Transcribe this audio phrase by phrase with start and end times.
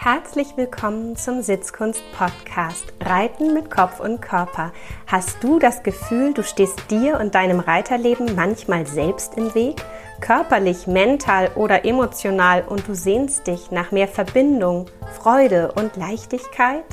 [0.00, 4.70] Herzlich willkommen zum Sitzkunst-Podcast Reiten mit Kopf und Körper.
[5.08, 9.82] Hast du das Gefühl, du stehst dir und deinem Reiterleben manchmal selbst im Weg?
[10.20, 14.86] Körperlich, mental oder emotional und du sehnst dich nach mehr Verbindung,
[15.20, 16.84] Freude und Leichtigkeit?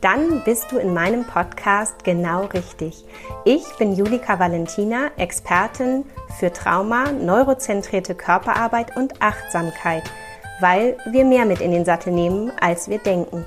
[0.00, 3.04] Dann bist du in meinem Podcast genau richtig.
[3.44, 6.04] Ich bin Julika Valentina, Expertin
[6.40, 10.02] für Trauma, neurozentrierte Körperarbeit und Achtsamkeit–
[10.60, 13.44] weil wir mehr mit in den Sattel nehmen, als wir denken.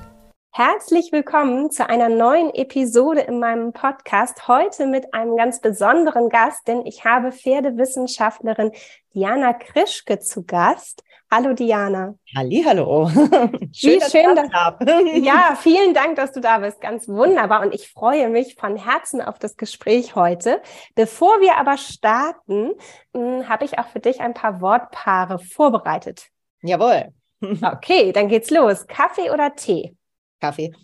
[0.52, 4.48] Herzlich willkommen zu einer neuen Episode in meinem Podcast.
[4.48, 8.72] Heute mit einem ganz besonderen Gast, denn ich habe Pferdewissenschaftlerin
[9.14, 11.04] Diana Krischke zu Gast.
[11.30, 12.16] Hallo Diana.
[12.36, 13.08] Halli, hallo.
[13.72, 14.48] Schön, Wie schön, dass,
[15.24, 16.80] ja, vielen Dank, dass du da bist.
[16.80, 20.60] Ganz wunderbar und ich freue mich von Herzen auf das Gespräch heute.
[20.96, 22.72] Bevor wir aber starten,
[23.14, 26.30] hm, habe ich auch für dich ein paar Wortpaare vorbereitet.
[26.62, 27.12] Jawohl.
[27.62, 28.86] Okay, dann geht's los.
[28.86, 29.96] Kaffee oder Tee?
[30.42, 30.74] Kaffee.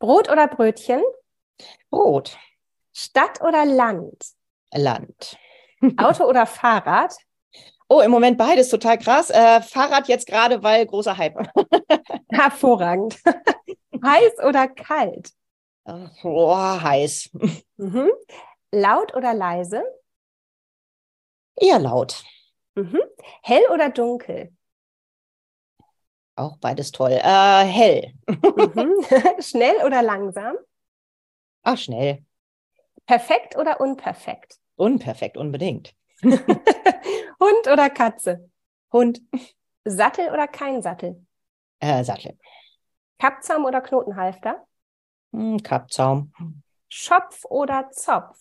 [0.00, 1.00] Brot oder Brötchen?
[1.90, 2.36] Brot.
[2.92, 4.24] Stadt oder Land?
[4.72, 5.38] Land.
[5.96, 7.14] Auto oder Fahrrad?
[7.88, 9.30] Oh, im Moment beides total krass.
[9.30, 11.36] Äh, Fahrrad jetzt gerade, weil großer Hype.
[12.32, 13.20] Hervorragend.
[14.04, 15.30] heiß oder kalt?
[16.24, 17.30] Oh, heiß.
[17.76, 18.10] Mhm.
[18.72, 19.84] Laut oder leise?
[21.54, 22.24] Eher laut.
[22.74, 23.00] Mhm.
[23.42, 24.52] Hell oder dunkel?
[26.36, 27.12] Auch beides toll.
[27.12, 28.12] Äh, hell.
[28.28, 28.92] Mhm.
[29.42, 30.56] schnell oder langsam?
[31.62, 32.24] Ach, schnell.
[33.06, 34.58] Perfekt oder unperfekt?
[34.76, 35.94] Unperfekt, unbedingt.
[36.22, 38.50] Hund oder Katze?
[38.92, 39.22] Hund.
[39.84, 41.26] Sattel oder kein Sattel?
[41.80, 42.38] Äh, Sattel.
[43.18, 44.66] Kappzaum oder Knotenhalfter?
[45.32, 46.32] Hm, Kappzaum.
[46.88, 48.38] Schopf oder Zopf?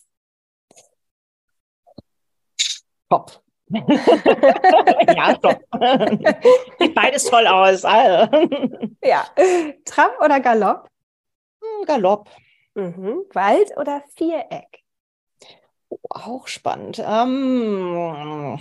[3.07, 3.41] Kopf.
[5.15, 5.55] ja, doch.
[6.79, 7.81] Sieht beides toll aus.
[9.03, 9.25] ja.
[9.85, 10.89] Trab oder Galopp?
[11.61, 12.29] Hm, Galopp.
[12.75, 13.25] Mhm.
[13.33, 14.83] Wald oder Viereck?
[15.89, 17.03] Oh, auch spannend.
[17.05, 18.59] Ähm,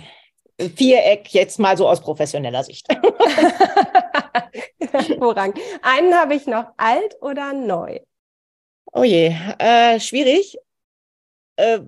[0.57, 2.87] Viereck jetzt mal so aus professioneller Sicht.
[4.79, 5.59] Hervorragend.
[5.81, 6.71] Einen habe ich noch.
[6.77, 7.99] Alt oder neu?
[8.93, 10.57] Oh je, äh, schwierig.
[11.57, 11.81] Äh,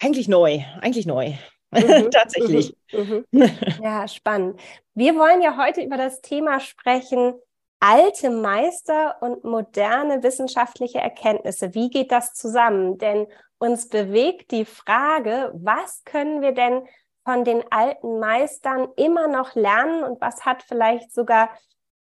[0.00, 1.34] eigentlich neu, eigentlich neu.
[1.70, 2.76] Mhm, Tatsächlich.
[2.92, 3.50] Mhm, mhm.
[3.82, 4.60] Ja, spannend.
[4.94, 7.34] Wir wollen ja heute über das Thema sprechen,
[7.80, 11.74] alte Meister und moderne wissenschaftliche Erkenntnisse.
[11.74, 12.98] Wie geht das zusammen?
[12.98, 13.26] Denn
[13.58, 16.82] uns bewegt die Frage, was können wir denn
[17.24, 21.50] von den alten Meistern immer noch lernen und was hat vielleicht sogar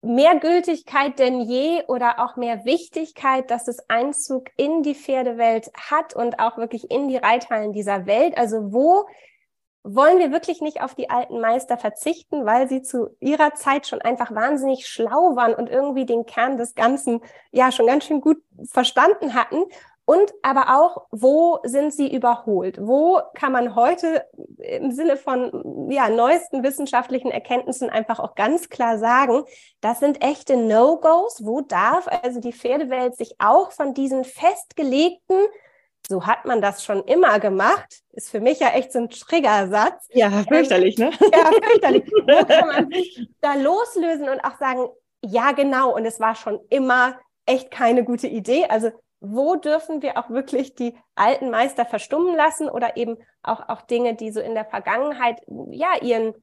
[0.01, 6.15] mehr Gültigkeit denn je oder auch mehr Wichtigkeit, dass es Einzug in die Pferdewelt hat
[6.15, 8.37] und auch wirklich in die Reithallen dieser Welt.
[8.37, 9.05] Also wo
[9.89, 14.01] wollen wir wirklich nicht auf die alten Meister verzichten, weil sie zu ihrer Zeit schon
[14.01, 17.21] einfach wahnsinnig schlau waren und irgendwie den Kern des Ganzen
[17.51, 18.37] ja schon ganz schön gut
[18.69, 19.63] verstanden hatten.
[20.09, 22.79] Und aber auch, wo sind sie überholt?
[22.81, 24.25] Wo kann man heute
[24.57, 29.43] im Sinne von ja, neuesten wissenschaftlichen Erkenntnissen einfach auch ganz klar sagen,
[29.81, 31.45] das sind echte No-Gos?
[31.45, 35.37] Wo darf also die Pferdewelt sich auch von diesen festgelegten
[36.07, 40.07] so hat man das schon immer gemacht, ist für mich ja echt so ein Triggersatz.
[40.11, 41.11] Ja, fürchterlich, ne?
[41.11, 42.09] Ja, fürchterlich.
[42.11, 44.87] Wo kann man sich da loslösen und auch sagen,
[45.21, 48.65] ja, genau, und es war schon immer echt keine gute Idee.
[48.69, 53.81] Also wo dürfen wir auch wirklich die alten Meister verstummen lassen oder eben auch, auch
[53.81, 55.41] Dinge, die so in der Vergangenheit
[55.71, 56.35] ja ihren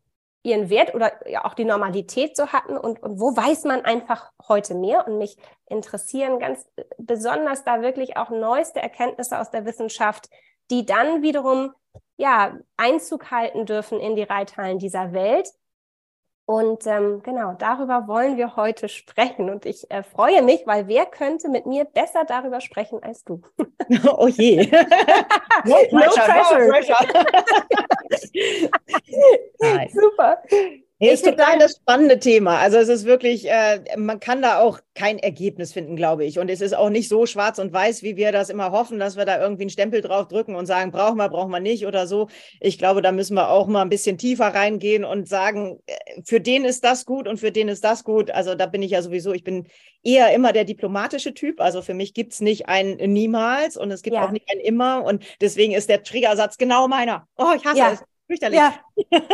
[0.45, 2.77] ihren Wert oder ja auch die Normalität so hatten.
[2.77, 5.09] Und, und wo weiß man einfach heute mehr?
[5.09, 6.69] Und mich interessieren ganz
[6.99, 10.29] besonders da wirklich auch neueste Erkenntnisse aus der Wissenschaft,
[10.71, 11.73] die dann wiederum
[12.17, 15.49] ja Einzug halten dürfen in die Reithallen dieser Welt
[16.47, 19.49] und ähm, genau, darüber wollen wir heute sprechen.
[19.49, 23.41] Und ich äh, freue mich, weil wer könnte mit mir besser darüber sprechen als du?
[24.07, 24.57] Oh je.
[25.65, 26.59] no pressure.
[26.59, 26.97] No pressure.
[29.93, 30.43] Super.
[31.05, 32.59] Nee, ist total das spannende Thema.
[32.59, 36.39] Also es ist wirklich, äh, man kann da auch kein Ergebnis finden, glaube ich.
[36.39, 39.17] Und es ist auch nicht so schwarz und weiß, wie wir das immer hoffen, dass
[39.17, 42.07] wir da irgendwie einen Stempel drauf drücken und sagen, brauchen wir, brauchen wir nicht oder
[42.07, 42.29] so.
[42.61, 45.95] Ich glaube, da müssen wir auch mal ein bisschen tiefer reingehen und sagen, äh,
[46.25, 48.31] für den ist das gut und für den ist das gut.
[48.31, 49.67] Also da bin ich ja sowieso, ich bin
[50.03, 51.61] eher immer der diplomatische Typ.
[51.61, 54.25] Also für mich gibt es nicht ein Niemals und es gibt ja.
[54.25, 55.05] auch nicht ein Immer.
[55.05, 57.27] Und deswegen ist der Triggersatz genau meiner.
[57.37, 57.93] Oh, ich hasse ja.
[57.93, 58.05] es.
[58.27, 58.59] Fürchterlich.
[58.59, 58.75] Ja,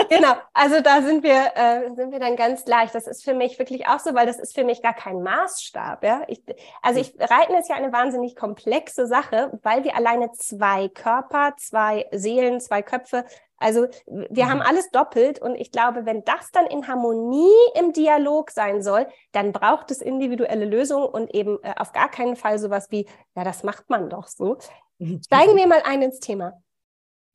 [0.08, 0.34] genau.
[0.52, 2.92] Also da sind wir, äh, sind wir dann ganz leicht.
[2.92, 6.02] Das ist für mich wirklich auch so, weil das ist für mich gar kein Maßstab.
[6.02, 6.22] Ja?
[6.26, 6.42] Ich,
[6.82, 12.08] also ich, Reiten ist ja eine wahnsinnig komplexe Sache, weil wir alleine zwei Körper, zwei
[12.10, 13.24] Seelen, zwei Köpfe
[13.58, 14.50] Also wir mhm.
[14.50, 17.48] haben alles doppelt und ich glaube, wenn das dann in Harmonie
[17.78, 22.34] im Dialog sein soll, dann braucht es individuelle Lösungen und eben äh, auf gar keinen
[22.34, 23.06] Fall sowas wie,
[23.36, 24.58] ja, das macht man doch so.
[25.24, 26.60] Steigen wir mal ein ins Thema.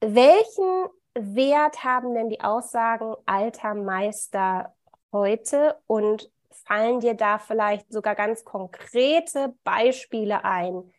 [0.01, 4.73] Welchen Wert haben denn die Aussagen alter Meister
[5.11, 10.91] heute und fallen dir da vielleicht sogar ganz konkrete Beispiele ein?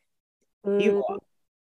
[0.64, 1.02] Hm.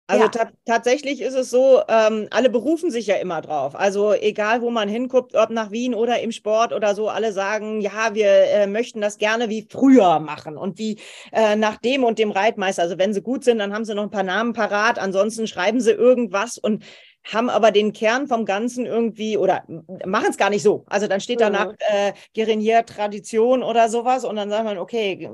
[0.08, 0.50] Also ja.
[0.66, 3.74] tatsächlich ist es so, ähm, alle berufen sich ja immer drauf.
[3.74, 7.80] Also egal, wo man hinguckt, ob nach Wien oder im Sport oder so, alle sagen,
[7.80, 10.98] ja, wir äh, möchten das gerne wie früher machen und wie
[11.32, 12.82] äh, nach dem und dem Reitmeister.
[12.82, 14.98] Also wenn sie gut sind, dann haben sie noch ein paar Namen parat.
[14.98, 16.84] Ansonsten schreiben sie irgendwas und
[17.24, 19.64] haben aber den Kern vom Ganzen irgendwie oder
[20.04, 20.84] machen es gar nicht so.
[20.88, 21.76] Also dann steht danach mhm.
[21.78, 25.30] äh, Gerenier Tradition oder sowas und dann sagt man, okay,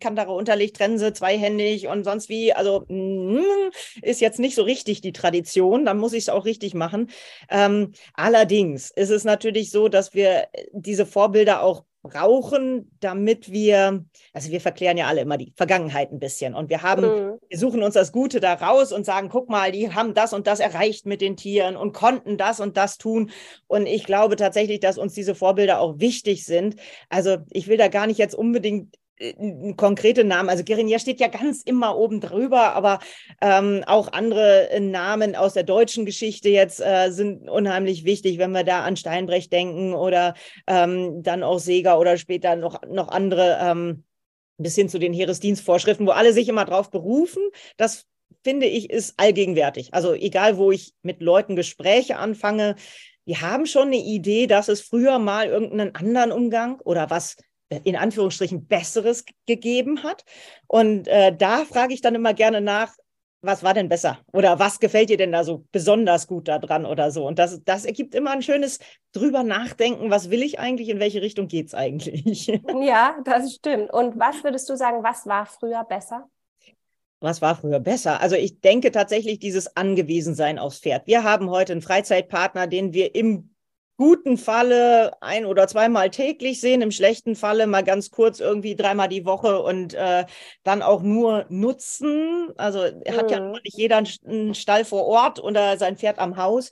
[0.00, 2.52] Kantare Unterlicht trennen sie zweihändig und sonst wie.
[2.52, 3.42] Also mh,
[4.02, 7.10] ist jetzt nicht so richtig die Tradition, dann muss ich es auch richtig machen.
[7.48, 14.50] Ähm, allerdings ist es natürlich so, dass wir diese Vorbilder auch brauchen, damit wir, also
[14.50, 17.38] wir verklären ja alle immer die Vergangenheit ein bisschen und wir haben, mhm.
[17.48, 20.46] wir suchen uns das Gute da raus und sagen, guck mal, die haben das und
[20.46, 23.30] das erreicht mit den Tieren und konnten das und das tun.
[23.66, 26.76] Und ich glaube tatsächlich, dass uns diese Vorbilder auch wichtig sind.
[27.10, 28.96] Also ich will da gar nicht jetzt unbedingt
[29.76, 30.48] konkrete Namen.
[30.48, 33.00] Also Gerinier steht ja ganz immer oben drüber, aber
[33.40, 38.64] ähm, auch andere Namen aus der deutschen Geschichte jetzt äh, sind unheimlich wichtig, wenn wir
[38.64, 40.34] da an Steinbrecht denken oder
[40.66, 44.04] ähm, dann auch Seger oder später noch, noch andere ähm,
[44.58, 47.42] bis hin zu den Heeresdienstvorschriften, wo alle sich immer drauf berufen.
[47.76, 48.06] Das
[48.42, 49.92] finde ich ist allgegenwärtig.
[49.92, 52.76] Also egal, wo ich mit Leuten Gespräche anfange,
[53.26, 57.36] die haben schon eine Idee, dass es früher mal irgendeinen anderen Umgang oder was
[57.84, 60.24] in Anführungsstrichen Besseres gegeben hat.
[60.66, 62.94] Und äh, da frage ich dann immer gerne nach,
[63.42, 64.18] was war denn besser?
[64.32, 67.26] Oder was gefällt dir denn da so besonders gut daran oder so?
[67.26, 68.80] Und das, das ergibt immer ein schönes
[69.12, 72.48] drüber nachdenken, was will ich eigentlich, in welche Richtung geht es eigentlich?
[72.82, 73.92] Ja, das stimmt.
[73.92, 76.28] Und was würdest du sagen, was war früher besser?
[77.20, 78.20] Was war früher besser?
[78.20, 81.06] Also ich denke tatsächlich dieses Angewiesensein aufs Pferd.
[81.06, 83.54] Wir haben heute einen Freizeitpartner, den wir im
[84.00, 89.08] guten Falle ein oder zweimal täglich sehen, im schlechten Falle mal ganz kurz irgendwie dreimal
[89.08, 90.24] die Woche und äh,
[90.62, 92.48] dann auch nur nutzen.
[92.56, 93.14] Also mhm.
[93.14, 93.58] hat ja mhm.
[93.62, 96.70] nicht jeder einen Stall vor Ort oder sein Pferd am Haus.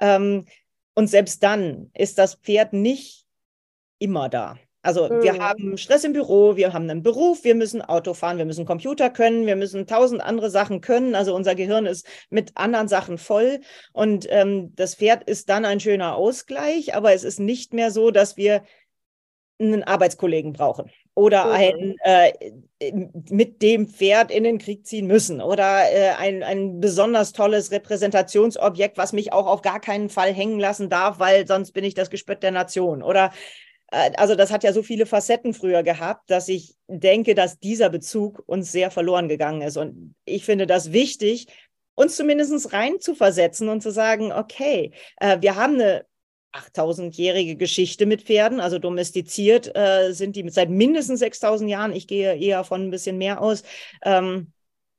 [0.00, 0.46] Ähm,
[0.94, 3.26] und selbst dann ist das Pferd nicht
[3.98, 4.56] immer da.
[4.82, 5.22] Also mhm.
[5.22, 8.64] wir haben Stress im Büro, wir haben einen Beruf, wir müssen Auto fahren, wir müssen
[8.64, 11.14] Computer können, wir müssen tausend andere Sachen können.
[11.14, 13.60] Also unser Gehirn ist mit anderen Sachen voll
[13.92, 18.10] und ähm, das Pferd ist dann ein schöner Ausgleich, aber es ist nicht mehr so,
[18.10, 18.62] dass wir
[19.58, 21.52] einen Arbeitskollegen brauchen oder mhm.
[21.52, 22.32] ein, äh,
[23.28, 28.96] mit dem Pferd in den Krieg ziehen müssen oder äh, ein, ein besonders tolles Repräsentationsobjekt,
[28.96, 32.08] was mich auch auf gar keinen Fall hängen lassen darf, weil sonst bin ich das
[32.08, 33.30] Gespött der Nation oder äh,
[33.90, 38.42] also das hat ja so viele Facetten früher gehabt, dass ich denke, dass dieser Bezug
[38.46, 39.76] uns sehr verloren gegangen ist.
[39.76, 41.48] Und ich finde das wichtig,
[41.94, 46.06] uns zumindest rein zu versetzen und zu sagen, okay, äh, wir haben eine
[46.52, 51.92] 8000-jährige Geschichte mit Pferden, also domestiziert äh, sind die seit mindestens 6000 Jahren.
[51.92, 53.62] Ich gehe eher von ein bisschen mehr aus,
[54.02, 54.52] ähm,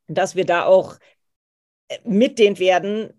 [0.07, 0.97] dass wir da auch
[2.03, 3.13] mit den Pferden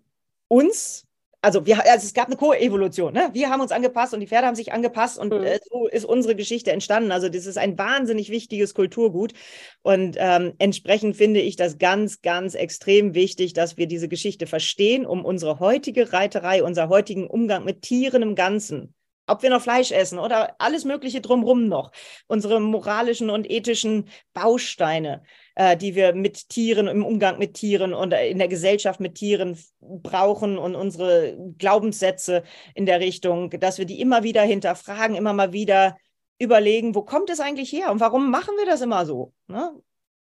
[0.47, 1.02] uns
[1.43, 3.13] also, wir, also es gab eine Koevolution.
[3.13, 3.29] Ne?
[3.33, 5.43] Wir haben uns angepasst und die Pferde haben sich angepasst und mhm.
[5.43, 7.11] äh, so ist unsere Geschichte entstanden.
[7.11, 9.33] Also das ist ein wahnsinnig wichtiges Kulturgut
[9.81, 15.05] und ähm, entsprechend finde ich das ganz, ganz extrem wichtig, dass wir diese Geschichte verstehen,
[15.05, 19.91] um unsere heutige Reiterei, unser heutigen Umgang mit Tieren im Ganzen ob wir noch Fleisch
[19.91, 21.91] essen oder alles Mögliche drumherum noch.
[22.27, 25.23] Unsere moralischen und ethischen Bausteine,
[25.55, 29.57] äh, die wir mit Tieren, im Umgang mit Tieren und in der Gesellschaft mit Tieren
[29.79, 32.43] brauchen und unsere Glaubenssätze
[32.73, 35.97] in der Richtung, dass wir die immer wieder hinterfragen, immer mal wieder
[36.39, 39.33] überlegen, wo kommt es eigentlich her und warum machen wir das immer so?
[39.47, 39.73] Ne?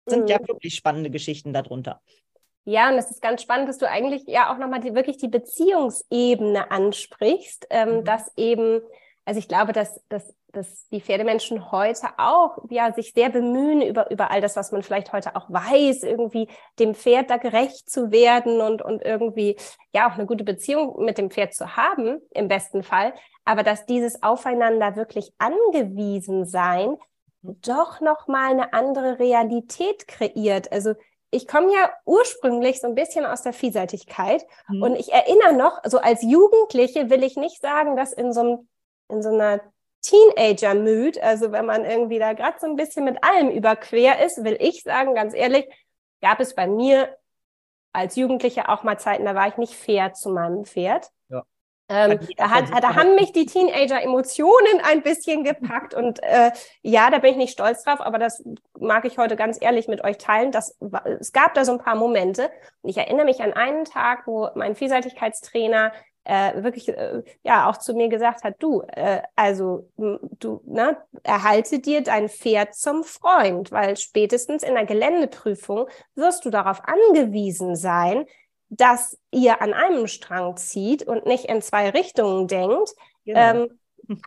[0.06, 0.28] Sind mhm.
[0.28, 2.00] ja wirklich spannende Geschichten darunter.
[2.64, 5.28] Ja, und es ist ganz spannend, dass du eigentlich ja auch nochmal die, wirklich die
[5.28, 8.04] Beziehungsebene ansprichst, ähm, mhm.
[8.04, 8.80] dass eben,
[9.24, 14.10] also ich glaube, dass, dass, dass die Pferdemenschen heute auch ja sich sehr bemühen über,
[14.10, 16.48] über all das, was man vielleicht heute auch weiß, irgendwie
[16.78, 19.56] dem Pferd da gerecht zu werden und, und irgendwie
[19.92, 23.14] ja auch eine gute Beziehung mit dem Pferd zu haben, im besten Fall.
[23.44, 26.96] Aber dass dieses Aufeinander wirklich angewiesen sein
[27.42, 27.60] mhm.
[27.60, 30.72] doch nochmal eine andere Realität kreiert.
[30.72, 30.94] Also
[31.30, 34.82] ich komme ja ursprünglich so ein bisschen aus der Vielseitigkeit mhm.
[34.82, 38.68] und ich erinnere noch, so als Jugendliche will ich nicht sagen, dass in so, einem,
[39.08, 39.60] in so einer
[40.06, 44.56] Teenager-Mood, also wenn man irgendwie da gerade so ein bisschen mit allem überquer ist, will
[44.60, 45.66] ich sagen, ganz ehrlich,
[46.20, 47.16] gab es bei mir
[47.92, 51.10] als Jugendliche auch mal Zeiten, da war ich nicht fair zu meinem Pferd.
[51.28, 51.42] Ja.
[51.88, 57.18] Ähm, da, hat, da haben mich die Teenager-Emotionen ein bisschen gepackt und äh, ja, da
[57.18, 58.44] bin ich nicht stolz drauf, aber das
[58.78, 60.52] mag ich heute ganz ehrlich mit euch teilen.
[60.52, 60.78] Das,
[61.20, 62.50] es gab da so ein paar Momente
[62.82, 65.92] und ich erinnere mich an einen Tag, wo mein Vielseitigkeitstrainer
[66.26, 71.78] äh, wirklich äh, ja auch zu mir gesagt hat, du, äh, also du, ne, erhalte
[71.78, 78.26] dir dein Pferd zum Freund, weil spätestens in der Geländeprüfung wirst du darauf angewiesen sein,
[78.68, 82.90] dass ihr an einem Strang zieht und nicht in zwei Richtungen denkt.
[83.24, 83.40] Genau.
[83.40, 83.78] Ähm,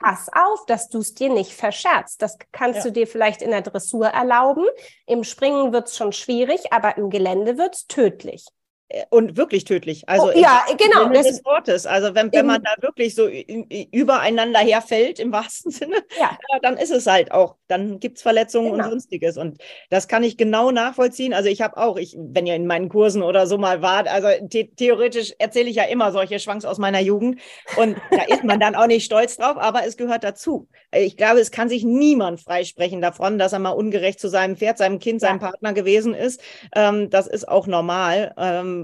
[0.01, 2.21] pass auf, dass du es dir nicht verscherzt.
[2.21, 2.83] Das kannst ja.
[2.85, 4.65] du dir vielleicht in der Dressur erlauben.
[5.05, 8.45] Im Springen wird es schon schwierig, aber im Gelände wird es tödlich.
[8.89, 10.09] Äh, und wirklich tödlich.
[10.09, 11.09] Also oh, ja, genau.
[11.09, 11.85] Das des Wortes.
[11.85, 16.37] Also wenn, wenn man da wirklich so übereinander herfällt im wahrsten Sinne, ja.
[16.61, 18.85] dann ist es halt auch, dann gibt es Verletzungen genau.
[18.85, 19.37] und sonstiges.
[19.37, 21.33] Und das kann ich genau nachvollziehen.
[21.33, 24.27] Also ich habe auch, ich, wenn ihr in meinen Kursen oder so mal wart, also
[24.51, 27.39] the theoretisch erzähle ich ja immer solche Schwanks aus meiner Jugend.
[27.77, 30.67] Und da ist man dann auch nicht stolz drauf, aber es gehört dazu.
[30.91, 34.79] Ich glaube, es kann sich niemand freisprechen davon, dass er mal ungerecht zu seinem Pferd,
[34.79, 35.49] seinem Kind, seinem ja.
[35.49, 36.41] Partner gewesen ist.
[36.75, 38.33] Ähm, das ist auch normal.
[38.37, 38.78] Ähm,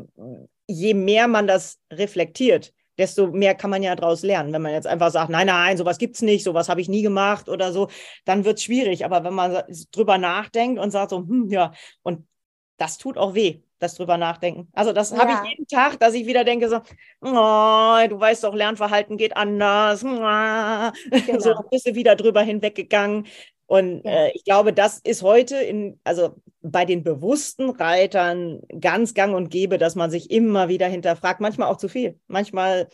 [0.68, 4.54] je mehr man das reflektiert, desto mehr kann man ja daraus lernen.
[4.54, 7.02] Wenn man jetzt einfach sagt, nein, nein, sowas gibt es nicht, sowas habe ich nie
[7.02, 7.90] gemacht oder so,
[8.26, 9.06] dann wird es schwierig.
[9.06, 11.74] Aber wenn man drüber nachdenkt und sagt so, hm, ja,
[12.04, 12.26] und
[12.78, 14.70] das tut auch weh, das drüber nachdenken.
[14.74, 15.20] Also das ja.
[15.20, 16.78] habe ich jeden Tag, dass ich wieder denke so,
[17.22, 20.02] oh, du weißt doch, Lernverhalten geht anders.
[21.26, 21.40] Genau.
[21.40, 23.28] So bist du wieder drüber hinweggegangen.
[23.68, 24.26] Und ja.
[24.26, 26.36] äh, ich glaube, das ist heute in, also
[26.72, 31.70] bei den bewussten Reitern ganz gang und gäbe, dass man sich immer wieder hinterfragt, manchmal
[31.70, 32.20] auch zu viel.
[32.28, 32.88] Manchmal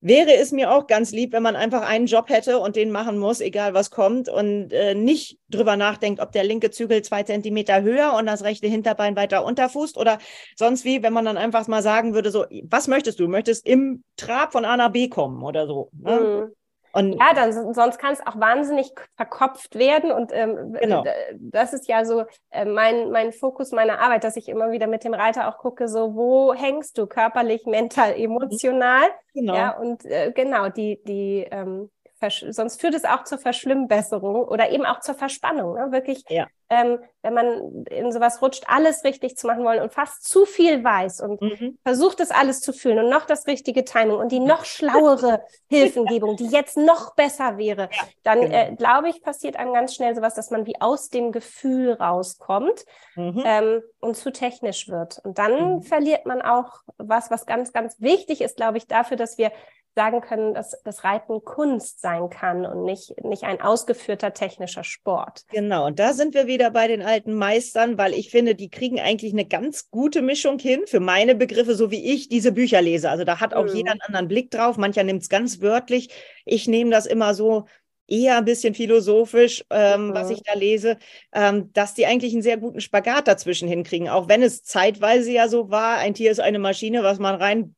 [0.00, 3.18] wäre es mir auch ganz lieb, wenn man einfach einen Job hätte und den machen
[3.18, 7.82] muss, egal was kommt, und äh, nicht drüber nachdenkt, ob der linke Zügel zwei Zentimeter
[7.82, 10.18] höher und das rechte Hinterbein weiter unterfußt oder
[10.54, 13.28] sonst wie, wenn man dann einfach mal sagen würde, so, was möchtest du?
[13.28, 15.90] Möchtest im Trab von A nach B kommen oder so.
[15.92, 16.20] Ne?
[16.20, 16.52] Mhm.
[16.96, 20.10] Und ja, dann sonst kann es auch wahnsinnig verkopft werden.
[20.10, 21.04] Und ähm, genau.
[21.38, 25.04] das ist ja so äh, mein, mein Fokus meiner Arbeit, dass ich immer wieder mit
[25.04, 29.04] dem Reiter auch gucke, so wo hängst du körperlich, mental, emotional.
[29.34, 29.54] Genau.
[29.54, 31.90] Ja, und äh, genau, die, die ähm,
[32.30, 35.74] sonst führt es auch zur Verschlimmbesserung oder eben auch zur Verspannung.
[35.74, 35.92] Ne?
[35.92, 36.46] Wirklich, ja.
[36.70, 40.82] ähm, wenn man in sowas rutscht, alles richtig zu machen wollen und fast zu viel
[40.82, 41.78] weiß und mhm.
[41.84, 46.36] versucht es alles zu fühlen und noch das richtige Timing und die noch schlauere Hilfengebung,
[46.36, 48.54] die jetzt noch besser wäre, ja, dann genau.
[48.54, 52.84] äh, glaube ich, passiert einem ganz schnell sowas, dass man wie aus dem Gefühl rauskommt
[53.14, 53.42] mhm.
[53.44, 55.20] ähm, und zu technisch wird.
[55.24, 55.82] Und dann mhm.
[55.82, 59.52] verliert man auch was, was ganz, ganz wichtig ist, glaube ich, dafür, dass wir
[59.96, 65.44] sagen können, dass das Reiten Kunst sein kann und nicht, nicht ein ausgeführter technischer Sport.
[65.50, 69.00] Genau, und da sind wir wieder bei den alten Meistern, weil ich finde, die kriegen
[69.00, 73.08] eigentlich eine ganz gute Mischung hin für meine Begriffe, so wie ich diese Bücher lese.
[73.08, 73.74] Also da hat auch mhm.
[73.74, 74.76] jeder einen anderen Blick drauf.
[74.76, 76.10] Mancher nimmt es ganz wörtlich.
[76.44, 77.64] Ich nehme das immer so
[78.06, 80.14] eher ein bisschen philosophisch, ähm, mhm.
[80.14, 80.98] was ich da lese,
[81.32, 85.48] ähm, dass die eigentlich einen sehr guten Spagat dazwischen hinkriegen, auch wenn es zeitweise ja
[85.48, 87.74] so war, ein Tier ist eine Maschine, was man rein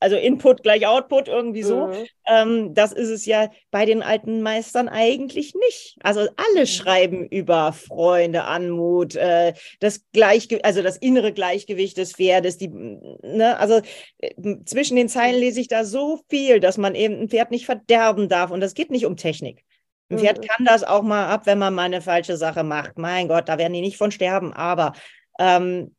[0.00, 1.88] also Input gleich Output irgendwie so.
[1.88, 2.06] Mhm.
[2.26, 5.96] Ähm, das ist es ja bei den alten Meistern eigentlich nicht.
[6.02, 6.66] Also alle mhm.
[6.66, 12.56] schreiben über Freunde, Anmut, äh, das Gleichgewicht, also das innere Gleichgewicht des Pferdes.
[12.56, 13.82] Die, ne, also
[14.18, 15.42] äh, zwischen den Zeilen mhm.
[15.42, 18.50] lese ich da so viel, dass man eben ein Pferd nicht verderben darf.
[18.50, 19.64] Und das geht nicht um Technik.
[20.08, 20.46] Ein Pferd mhm.
[20.46, 22.98] kann das auch mal ab, wenn man mal eine falsche Sache macht.
[22.98, 24.52] Mein Gott, da werden die nicht von sterben.
[24.54, 24.94] Aber
[25.38, 25.94] ähm,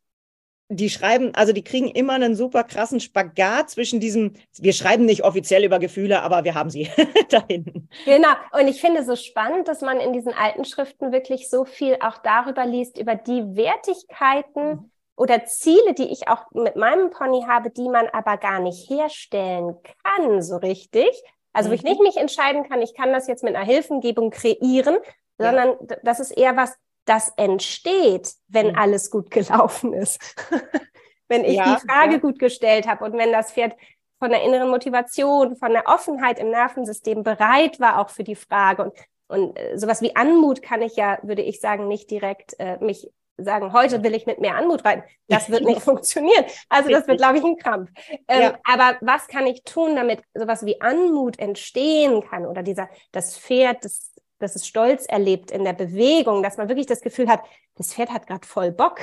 [0.71, 5.23] die schreiben, also die kriegen immer einen super krassen Spagat zwischen diesem, wir schreiben nicht
[5.23, 6.89] offiziell über Gefühle, aber wir haben sie
[7.29, 7.89] da hinten.
[8.05, 8.29] Genau.
[8.53, 12.17] Und ich finde so spannend, dass man in diesen alten Schriften wirklich so viel auch
[12.19, 14.91] darüber liest, über die Wertigkeiten mhm.
[15.17, 19.75] oder Ziele, die ich auch mit meinem Pony habe, die man aber gar nicht herstellen
[20.03, 21.09] kann, so richtig.
[21.53, 21.89] Also, wo ich mhm.
[21.89, 24.97] nicht mich entscheiden kann, ich kann das jetzt mit einer Hilfengebung kreieren,
[25.37, 25.97] sondern ja.
[26.03, 28.77] das ist eher was, das entsteht, wenn mhm.
[28.77, 30.19] alles gut gelaufen ist.
[31.27, 32.17] wenn ich ja, die Frage ja.
[32.19, 33.75] gut gestellt habe und wenn das Pferd
[34.19, 38.83] von der inneren Motivation, von der Offenheit im Nervensystem bereit war auch für die Frage
[38.83, 38.93] und
[39.31, 43.09] und äh, sowas wie Anmut kann ich ja, würde ich sagen, nicht direkt äh, mich
[43.37, 45.03] sagen, heute will ich mit mehr Anmut reiten.
[45.27, 46.45] Das wird nicht funktionieren.
[46.69, 47.89] Also das wird, glaube ich, ein Krampf.
[48.27, 48.59] Ähm, ja.
[48.63, 53.85] Aber was kann ich tun, damit sowas wie Anmut entstehen kann oder dieser, das Pferd,
[53.85, 54.10] das
[54.41, 57.41] dass es Stolz erlebt in der Bewegung, dass man wirklich das Gefühl hat,
[57.75, 58.99] das Pferd hat gerade voll Bock.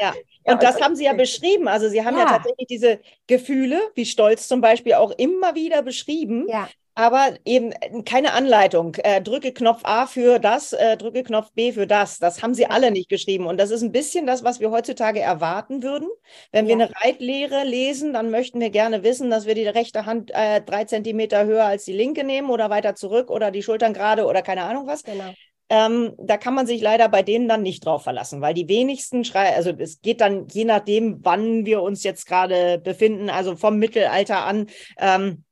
[0.00, 0.14] Ja,
[0.52, 1.68] und das haben Sie ja beschrieben.
[1.68, 5.82] Also Sie haben ja, ja tatsächlich diese Gefühle, wie Stolz zum Beispiel, auch immer wieder
[5.82, 6.46] beschrieben.
[6.48, 6.68] Ja.
[6.98, 7.72] Aber eben
[8.04, 8.96] keine Anleitung.
[8.96, 12.18] Äh, drücke Knopf A für das, äh, drücke Knopf B für das.
[12.18, 13.46] Das haben sie alle nicht geschrieben.
[13.46, 16.08] Und das ist ein bisschen das, was wir heutzutage erwarten würden.
[16.50, 16.76] Wenn ja.
[16.76, 20.60] wir eine Reitlehre lesen, dann möchten wir gerne wissen, dass wir die rechte Hand äh,
[20.60, 24.42] drei Zentimeter höher als die linke nehmen oder weiter zurück oder die Schultern gerade oder
[24.42, 25.04] keine Ahnung was.
[25.04, 25.32] Genau.
[25.70, 29.24] Ähm, da kann man sich leider bei denen dann nicht drauf verlassen, weil die wenigsten
[29.24, 33.78] schreien, also es geht dann je nachdem, wann wir uns jetzt gerade befinden, also vom
[33.78, 34.66] Mittelalter an.
[34.98, 35.44] Ähm,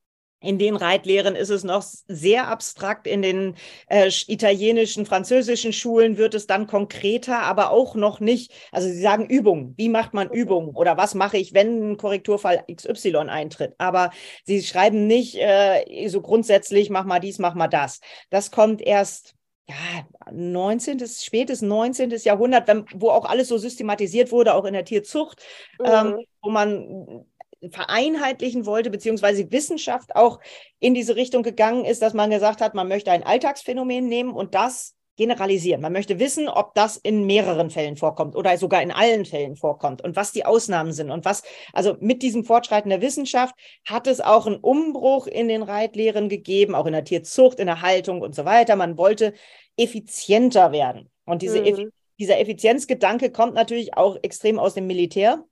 [0.46, 3.06] in den Reitlehren ist es noch sehr abstrakt.
[3.06, 3.56] In den
[3.88, 8.52] äh, italienischen, französischen Schulen wird es dann konkreter, aber auch noch nicht.
[8.72, 9.74] Also sie sagen Übung.
[9.76, 10.74] Wie macht man Übung?
[10.74, 13.74] Oder was mache ich, wenn ein Korrekturfall XY eintritt?
[13.78, 14.10] Aber
[14.44, 18.00] sie schreiben nicht äh, so grundsätzlich, mach mal dies, mach mal das.
[18.30, 19.34] Das kommt erst
[19.68, 19.74] ja,
[20.30, 22.10] 19., spätes 19.
[22.22, 25.42] Jahrhundert, wenn, wo auch alles so systematisiert wurde, auch in der Tierzucht,
[25.84, 26.12] ähm, mhm.
[26.18, 27.26] ähm, wo man
[27.70, 30.40] vereinheitlichen wollte, beziehungsweise Wissenschaft auch
[30.78, 34.54] in diese Richtung gegangen ist, dass man gesagt hat, man möchte ein Alltagsphänomen nehmen und
[34.54, 35.80] das generalisieren.
[35.80, 40.02] Man möchte wissen, ob das in mehreren Fällen vorkommt oder sogar in allen Fällen vorkommt
[40.02, 41.42] und was die Ausnahmen sind und was,
[41.72, 43.54] also mit diesem Fortschreiten der Wissenschaft
[43.86, 47.80] hat es auch einen Umbruch in den Reitlehren gegeben, auch in der Tierzucht, in der
[47.80, 48.76] Haltung und so weiter.
[48.76, 49.32] Man wollte
[49.76, 51.10] effizienter werden.
[51.24, 51.90] Und diese, mhm.
[52.18, 55.44] dieser Effizienzgedanke kommt natürlich auch extrem aus dem Militär.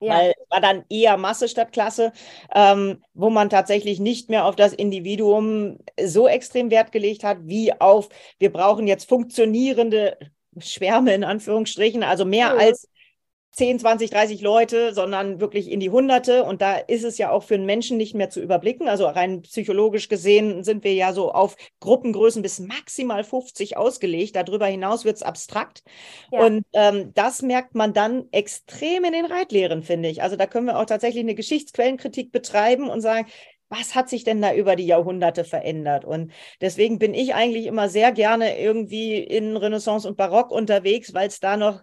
[0.00, 0.14] Ja.
[0.14, 2.12] Weil es war dann eher Masse statt Klasse,
[2.54, 7.72] ähm, wo man tatsächlich nicht mehr auf das Individuum so extrem Wert gelegt hat, wie
[7.72, 10.16] auf, wir brauchen jetzt funktionierende
[10.58, 12.60] Schwärme in Anführungsstrichen, also mehr mhm.
[12.60, 12.88] als
[13.52, 16.44] 10, 20, 30 Leute, sondern wirklich in die Hunderte.
[16.44, 18.88] Und da ist es ja auch für einen Menschen nicht mehr zu überblicken.
[18.88, 24.36] Also rein psychologisch gesehen sind wir ja so auf Gruppengrößen bis maximal 50 ausgelegt.
[24.36, 25.82] Darüber hinaus wird es abstrakt.
[26.30, 26.44] Ja.
[26.44, 30.22] Und ähm, das merkt man dann extrem in den Reitlehren, finde ich.
[30.22, 33.26] Also da können wir auch tatsächlich eine Geschichtsquellenkritik betreiben und sagen,
[33.68, 36.04] was hat sich denn da über die Jahrhunderte verändert?
[36.04, 41.28] Und deswegen bin ich eigentlich immer sehr gerne irgendwie in Renaissance und Barock unterwegs, weil
[41.28, 41.82] es da noch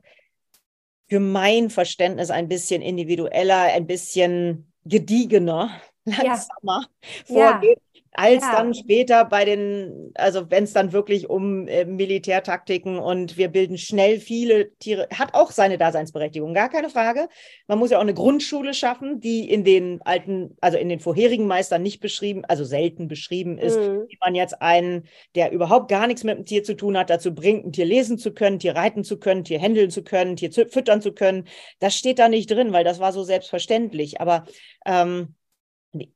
[1.08, 6.88] für mein Verständnis ein bisschen individueller, ein bisschen gediegener, langsamer
[7.28, 7.52] ja.
[7.52, 7.80] vorgeht,
[8.18, 8.52] als ja.
[8.52, 13.78] dann später bei den, also wenn es dann wirklich um äh, Militärtaktiken und wir bilden
[13.78, 17.28] schnell viele Tiere, hat auch seine Daseinsberechtigung, gar keine Frage.
[17.68, 21.48] Man muss ja auch eine Grundschule schaffen, die in den alten, also in den vorherigen
[21.48, 24.06] Meistern nicht beschrieben, also selten beschrieben ist, mhm.
[24.08, 25.04] wie man jetzt einen,
[25.36, 28.18] der überhaupt gar nichts mit dem Tier zu tun hat, dazu bringt, ein Tier lesen
[28.18, 31.48] zu können, Tier reiten zu können, Tier händeln zu können, Tier füttern zu können.
[31.80, 34.22] Das steht da nicht drin, weil das war so selbstverständlich.
[34.22, 34.46] Aber
[34.86, 35.36] ähm,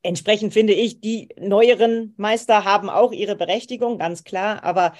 [0.02, 4.62] Entsprechend finde ich, die neueren Meister haben auch ihre Berechtigung, ganz klar.
[4.64, 4.94] Aber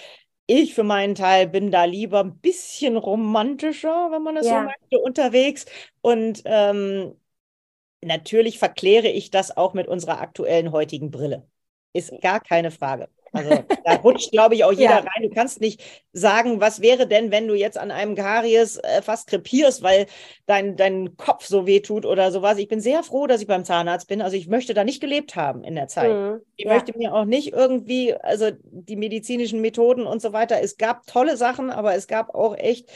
[0.47, 4.61] ich für meinen Teil bin da lieber ein bisschen romantischer, wenn man das ja.
[4.61, 5.67] so möchte, unterwegs.
[6.01, 7.15] Und ähm,
[8.03, 11.47] natürlich verkläre ich das auch mit unserer aktuellen heutigen Brille.
[11.93, 13.09] Ist gar keine Frage.
[13.33, 14.99] Also da rutscht, glaube ich, auch jeder ja.
[14.99, 15.23] rein.
[15.23, 19.29] Du kannst nicht sagen, was wäre denn, wenn du jetzt an einem Karies äh, fast
[19.29, 20.07] krepierst, weil
[20.47, 22.59] dein, dein Kopf so weh tut oder sowas.
[22.59, 24.23] Ich bin sehr froh, dass ich beim Zahnarzt bin.
[24.23, 26.13] Also ich möchte da nicht gelebt haben in der Zeit.
[26.13, 26.41] Mhm.
[26.57, 26.75] Ich ja.
[26.75, 30.61] möchte mir auch nicht irgendwie, also die medizinischen Methoden und so weiter.
[30.61, 32.89] Es gab tolle Sachen, aber es gab auch echt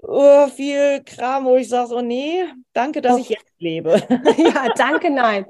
[0.00, 3.18] oh, viel Kram, wo ich sage so, nee, danke, dass oh.
[3.18, 4.02] ich jetzt lebe.
[4.38, 5.46] ja, danke, nein.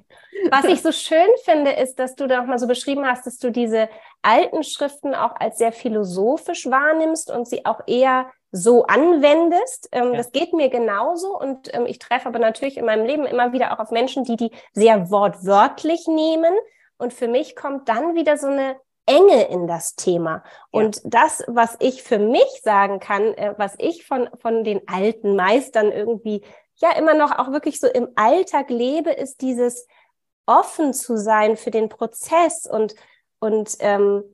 [0.51, 3.39] Was ich so schön finde, ist, dass du da auch mal so beschrieben hast, dass
[3.39, 3.89] du diese
[4.23, 9.89] alten Schriften auch als sehr philosophisch wahrnimmst und sie auch eher so anwendest.
[9.93, 10.17] Ähm, ja.
[10.17, 13.73] Das geht mir genauso und ähm, ich treffe aber natürlich in meinem Leben immer wieder
[13.73, 16.55] auch auf Menschen, die die sehr wortwörtlich nehmen.
[16.97, 20.43] Und für mich kommt dann wieder so eine Enge in das Thema.
[20.71, 21.03] Und ja.
[21.07, 25.93] das, was ich für mich sagen kann, äh, was ich von, von den alten Meistern
[25.93, 26.43] irgendwie
[26.77, 29.87] ja immer noch auch wirklich so im Alltag lebe, ist dieses
[30.49, 32.95] offen zu sein für den Prozess und,
[33.39, 34.25] und, ähm,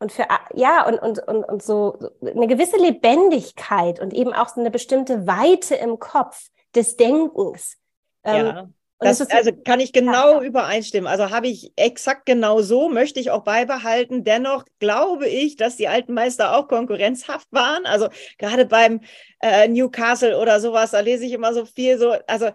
[0.00, 4.60] und für, ja, und, und, und, und so eine gewisse Lebendigkeit und eben auch so
[4.60, 7.78] eine bestimmte Weite im Kopf des Denkens.
[8.24, 8.68] Ähm, ja.
[9.00, 10.40] Das, also kann ich genau ja.
[10.40, 11.06] übereinstimmen.
[11.08, 14.24] Also habe ich exakt genau so, möchte ich auch beibehalten.
[14.24, 17.84] Dennoch glaube ich, dass die alten Meister auch konkurrenzhaft waren.
[17.86, 19.00] Also gerade beim
[19.40, 22.50] äh, Newcastle oder sowas, da lese ich immer so viel so, also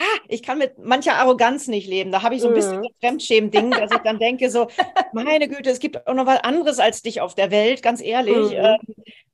[0.00, 2.10] ah, ich kann mit mancher Arroganz nicht leben.
[2.10, 2.84] Da habe ich so ein bisschen mhm.
[2.84, 4.68] so Fremdschämen-Ding, dass ich dann denke, so,
[5.12, 8.50] meine Güte, es gibt auch noch was anderes als dich auf der Welt, ganz ehrlich.
[8.50, 8.56] Mhm.
[8.56, 8.78] Ähm,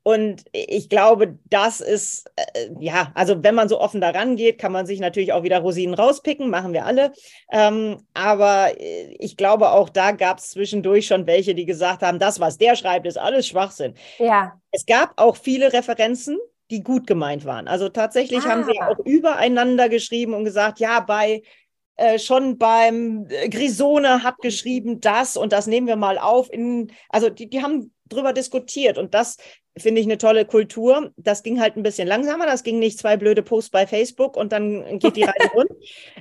[0.07, 4.71] und ich glaube, das ist, äh, ja, also wenn man so offen daran geht, kann
[4.71, 7.13] man sich natürlich auch wieder Rosinen rauspicken, machen wir alle.
[7.51, 12.21] Ähm, aber äh, ich glaube, auch da gab es zwischendurch schon welche, die gesagt haben,
[12.21, 13.95] das, was der schreibt, ist alles Schwachsinn.
[14.19, 14.61] Ja.
[14.71, 16.39] Es gab auch viele Referenzen
[16.71, 17.69] die gut gemeint waren.
[17.69, 18.51] Also tatsächlich ah.
[18.51, 21.43] haben sie auch übereinander geschrieben und gesagt, ja, bei
[21.97, 26.53] äh, schon beim äh, Grisone hat geschrieben das und das nehmen wir mal auf.
[26.53, 29.39] In, also die, die haben drüber diskutiert und das
[29.79, 31.13] finde ich eine tolle Kultur.
[31.17, 32.47] Das ging halt ein bisschen langsamer.
[32.47, 35.71] Das ging nicht zwei blöde Posts bei Facebook und dann geht die Reise rund,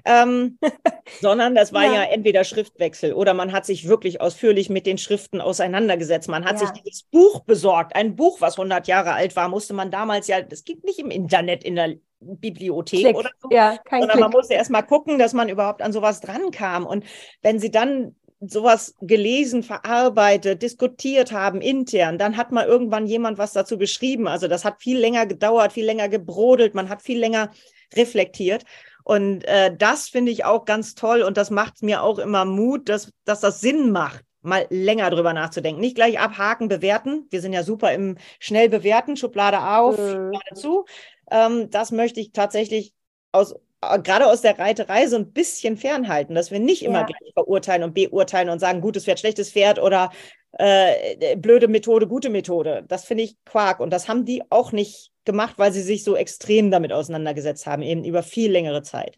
[0.06, 0.58] ähm,
[1.22, 1.94] sondern das war ja.
[1.94, 2.04] ja.
[2.04, 6.28] entweder Schriftwechsel oder man hat sich wirklich ausführlich mit den Schriften auseinandergesetzt.
[6.28, 6.68] Man hat ja.
[6.68, 7.96] sich dieses Buch besorgt.
[7.96, 11.10] Ein Buch, was 100 Jahre alt war, musste man damals ja, das ging nicht im
[11.10, 13.16] Internet in der Bibliothek Klick.
[13.16, 14.22] oder so, ja, sondern Klick.
[14.22, 16.86] man musste erst mal gucken, dass man überhaupt an sowas drankam.
[16.86, 17.06] Und
[17.42, 18.16] wenn sie dann
[18.48, 24.28] sowas gelesen, verarbeitet, diskutiert haben intern, dann hat mal irgendwann jemand was dazu geschrieben.
[24.28, 27.52] Also das hat viel länger gedauert, viel länger gebrodelt, man hat viel länger
[27.96, 28.64] reflektiert.
[29.04, 32.90] Und äh, das finde ich auch ganz toll und das macht mir auch immer Mut,
[32.90, 35.82] dass, dass das Sinn macht, mal länger drüber nachzudenken.
[35.82, 37.28] Nicht gleich abhaken, bewerten.
[37.30, 40.12] Wir sind ja super im schnell bewerten, Schublade auf, mhm.
[40.12, 40.86] Schublade zu.
[41.30, 42.94] Ähm, das möchte ich tatsächlich
[43.32, 43.56] aus
[44.04, 47.06] gerade aus der Reiterei so ein bisschen fernhalten, dass wir nicht immer ja.
[47.06, 50.12] gleich verurteilen und beurteilen und sagen, gutes Pferd, schlechtes Pferd oder
[50.58, 52.84] äh, blöde Methode, gute Methode.
[52.88, 53.80] Das finde ich Quark.
[53.80, 57.82] Und das haben die auch nicht gemacht, weil sie sich so extrem damit auseinandergesetzt haben,
[57.82, 59.18] eben über viel längere Zeit.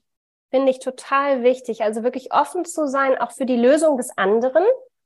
[0.49, 1.81] Finde ich total wichtig.
[1.81, 4.63] Also wirklich offen zu sein, auch für die Lösung des anderen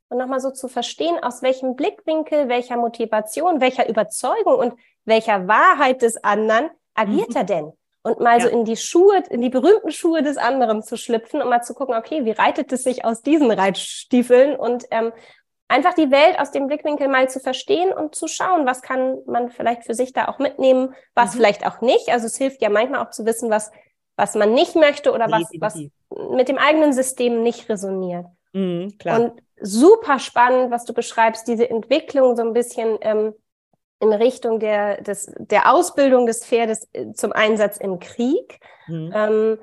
[0.09, 4.73] und nochmal so zu verstehen, aus welchem Blickwinkel, welcher Motivation, welcher Überzeugung und
[5.05, 7.35] welcher Wahrheit des anderen agiert mhm.
[7.35, 7.73] er denn?
[8.03, 8.45] Und mal ja.
[8.45, 11.73] so in die Schuhe, in die berühmten Schuhe des anderen zu schlüpfen und mal zu
[11.73, 15.11] gucken, okay, wie reitet es sich aus diesen Reitstiefeln und ähm,
[15.67, 19.49] einfach die Welt aus dem Blickwinkel mal zu verstehen und zu schauen, was kann man
[19.49, 21.37] vielleicht für sich da auch mitnehmen, was mhm.
[21.37, 22.09] vielleicht auch nicht.
[22.09, 23.71] Also es hilft ja manchmal auch zu wissen, was,
[24.17, 25.75] was man nicht möchte oder was, was
[26.37, 28.25] mit dem eigenen System nicht resoniert.
[28.53, 33.33] Mhm, und super spannend, was du beschreibst, diese Entwicklung so ein bisschen ähm,
[34.01, 38.59] in Richtung der, des, der Ausbildung des Pferdes äh, zum Einsatz im Krieg.
[38.87, 39.11] Mhm.
[39.13, 39.57] Ähm,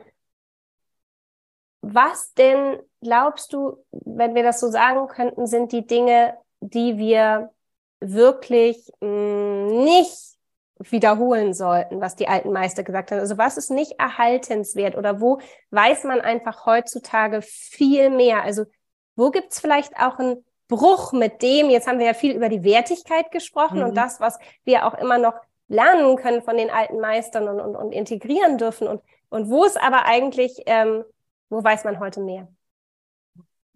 [1.80, 7.50] was denn glaubst du, wenn wir das so sagen könnten, sind die Dinge, die wir
[8.00, 10.38] wirklich mh, mm, nicht
[10.78, 13.18] wiederholen sollten, was die alten Meister gesagt haben?
[13.20, 18.42] Also was ist nicht erhaltenswert oder wo weiß man einfach heutzutage viel mehr?
[18.42, 18.64] Also
[19.16, 22.48] wo gibt es vielleicht auch ein Bruch mit dem, jetzt haben wir ja viel über
[22.48, 23.86] die Wertigkeit gesprochen mhm.
[23.86, 25.34] und das, was wir auch immer noch
[25.68, 28.86] lernen können von den alten Meistern und, und, und integrieren dürfen.
[28.86, 31.04] Und, und wo ist aber eigentlich, ähm,
[31.50, 32.48] wo weiß man heute mehr?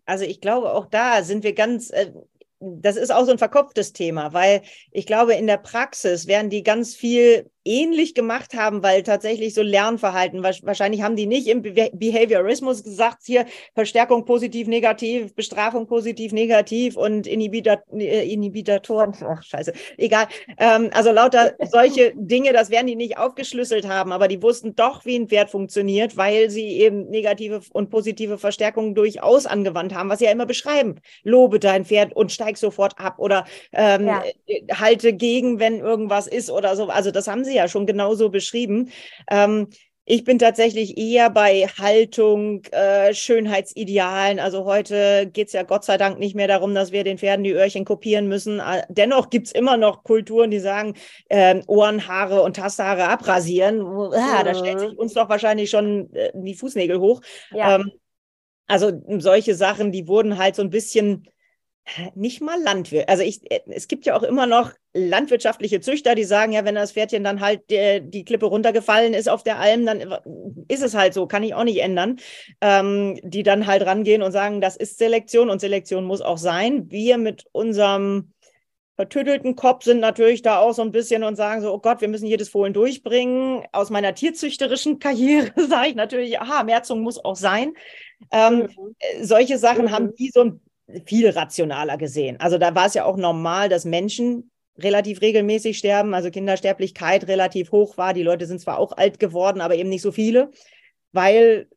[0.05, 2.12] Also ich glaube, auch da sind wir ganz, äh,
[2.61, 6.62] das ist auch so ein verkopftes Thema, weil ich glaube, in der Praxis werden die
[6.62, 12.83] ganz viel ähnlich gemacht haben, weil tatsächlich so Lernverhalten, wahrscheinlich haben die nicht im Behaviorismus
[12.83, 20.27] gesagt, hier Verstärkung positiv, negativ, Bestrafung positiv, negativ und Inhibitor, äh, Inhibitoren, ach scheiße, egal.
[20.59, 25.05] Ähm, also lauter solche Dinge, das werden die nicht aufgeschlüsselt haben, aber die wussten doch,
[25.05, 30.18] wie ein Pferd funktioniert, weil sie eben negative und positive Verstärkungen durchaus angewandt haben, was
[30.18, 30.96] sie ja immer beschreiben.
[31.22, 34.22] Lobe dein Pferd und steig sofort ab oder ähm, ja.
[34.46, 36.87] Äh, halte gegen, wenn irgendwas ist oder so.
[36.87, 38.90] Also das haben sie Sie ja schon genauso beschrieben.
[39.30, 39.68] Ähm,
[40.04, 44.40] ich bin tatsächlich eher bei Haltung, äh, Schönheitsidealen.
[44.40, 47.44] Also heute geht es ja Gott sei Dank nicht mehr darum, dass wir den Pferden
[47.44, 48.58] die Öhrchen kopieren müssen.
[48.58, 50.94] Äh, dennoch gibt es immer noch Kulturen, die sagen,
[51.28, 53.80] äh, Ohrenhaare und Tastehaare abrasieren.
[53.80, 57.20] Ah, Da stellt sich uns doch wahrscheinlich schon äh, die Fußnägel hoch.
[57.52, 57.76] Ja.
[57.76, 57.92] Ähm,
[58.66, 61.28] also solche Sachen, die wurden halt so ein bisschen
[62.14, 63.08] nicht mal Landwirt.
[63.08, 66.74] Also ich, äh, es gibt ja auch immer noch landwirtschaftliche Züchter, die sagen, ja, wenn
[66.74, 70.00] das Pferdchen dann halt die, die Klippe runtergefallen ist auf der Alm, dann
[70.68, 72.18] ist es halt so, kann ich auch nicht ändern.
[72.60, 76.90] Ähm, die dann halt rangehen und sagen, das ist Selektion und Selektion muss auch sein.
[76.90, 78.32] Wir mit unserem
[78.96, 82.08] vertüttelten Kopf sind natürlich da auch so ein bisschen und sagen so, oh Gott, wir
[82.08, 83.64] müssen jedes Fohlen durchbringen.
[83.72, 87.72] Aus meiner tierzüchterischen Karriere sage ich natürlich, aha, Merzung muss auch sein.
[88.30, 88.94] Ähm, mhm.
[89.22, 89.90] Solche Sachen mhm.
[89.90, 90.60] haben die so ein
[91.07, 92.38] viel rationaler gesehen.
[92.40, 97.72] Also da war es ja auch normal, dass Menschen relativ regelmäßig sterben, also Kindersterblichkeit relativ
[97.72, 98.14] hoch war.
[98.14, 100.50] Die Leute sind zwar auch alt geworden, aber eben nicht so viele,
[101.12, 101.68] weil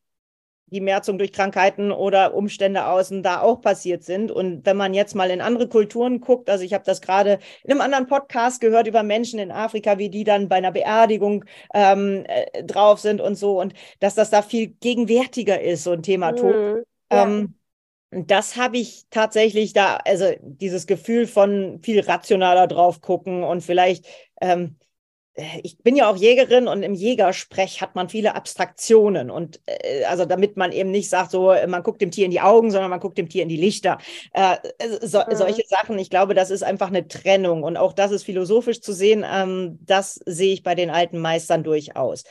[0.68, 4.32] die Merzung durch Krankheiten oder Umstände außen da auch passiert sind.
[4.32, 7.72] Und wenn man jetzt mal in andere Kulturen guckt, also ich habe das gerade in
[7.72, 12.24] einem anderen Podcast gehört über Menschen in Afrika, wie die dann bei einer Beerdigung ähm,
[12.28, 16.32] äh, drauf sind und so, und dass das da viel gegenwärtiger ist, so ein Thema
[16.32, 16.56] Tod.
[16.56, 17.24] Mhm, ja.
[17.24, 17.54] ähm,
[18.16, 24.06] das habe ich tatsächlich da, also dieses Gefühl von viel rationaler drauf gucken und vielleicht,
[24.42, 24.78] ähm,
[25.64, 30.24] ich bin ja auch Jägerin und im Jägersprech hat man viele Abstraktionen und äh, also
[30.24, 33.02] damit man eben nicht sagt, so man guckt dem Tier in die Augen, sondern man
[33.02, 33.98] guckt dem Tier in die Lichter.
[34.32, 34.56] Äh,
[35.02, 35.36] so, mhm.
[35.36, 38.94] Solche Sachen, ich glaube, das ist einfach eine Trennung und auch das ist philosophisch zu
[38.94, 42.24] sehen, ähm, das sehe ich bei den alten Meistern durchaus.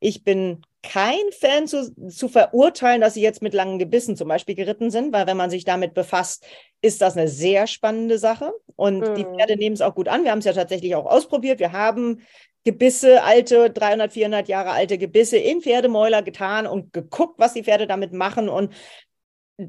[0.00, 4.54] Ich bin kein Fan zu, zu verurteilen, dass sie jetzt mit langen Gebissen zum Beispiel
[4.54, 6.44] geritten sind, weil wenn man sich damit befasst,
[6.80, 8.52] ist das eine sehr spannende Sache.
[8.76, 9.14] Und mhm.
[9.14, 10.24] die Pferde nehmen es auch gut an.
[10.24, 11.60] Wir haben es ja tatsächlich auch ausprobiert.
[11.60, 12.22] Wir haben
[12.64, 17.86] Gebisse, alte, 300, 400 Jahre alte Gebisse in Pferdemäuler getan und geguckt, was die Pferde
[17.86, 18.48] damit machen.
[18.48, 18.72] Und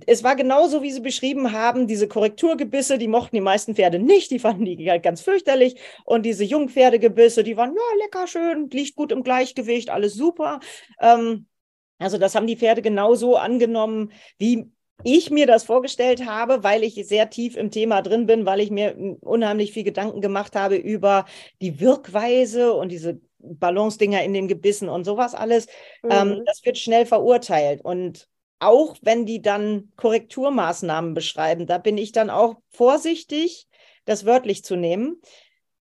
[0.05, 4.31] es war genauso, wie Sie beschrieben haben, diese Korrekturgebisse, die mochten die meisten Pferde nicht,
[4.31, 5.75] die fanden die halt ganz fürchterlich.
[6.05, 10.59] Und diese Jungpferdegebisse, die waren, ja, lecker, schön, liegt gut im Gleichgewicht, alles super.
[10.99, 11.47] Ähm,
[11.99, 14.71] also das haben die Pferde genauso angenommen, wie
[15.03, 18.69] ich mir das vorgestellt habe, weil ich sehr tief im Thema drin bin, weil ich
[18.69, 21.25] mir unheimlich viel Gedanken gemacht habe über
[21.59, 25.67] die Wirkweise und diese Balance-Dinger in den Gebissen und sowas alles.
[26.03, 26.33] Ähm, mhm.
[26.33, 27.81] Ähm, das wird schnell verurteilt.
[27.83, 28.27] Und
[28.61, 33.67] auch wenn die dann Korrekturmaßnahmen beschreiben, da bin ich dann auch vorsichtig,
[34.05, 35.19] das wörtlich zu nehmen.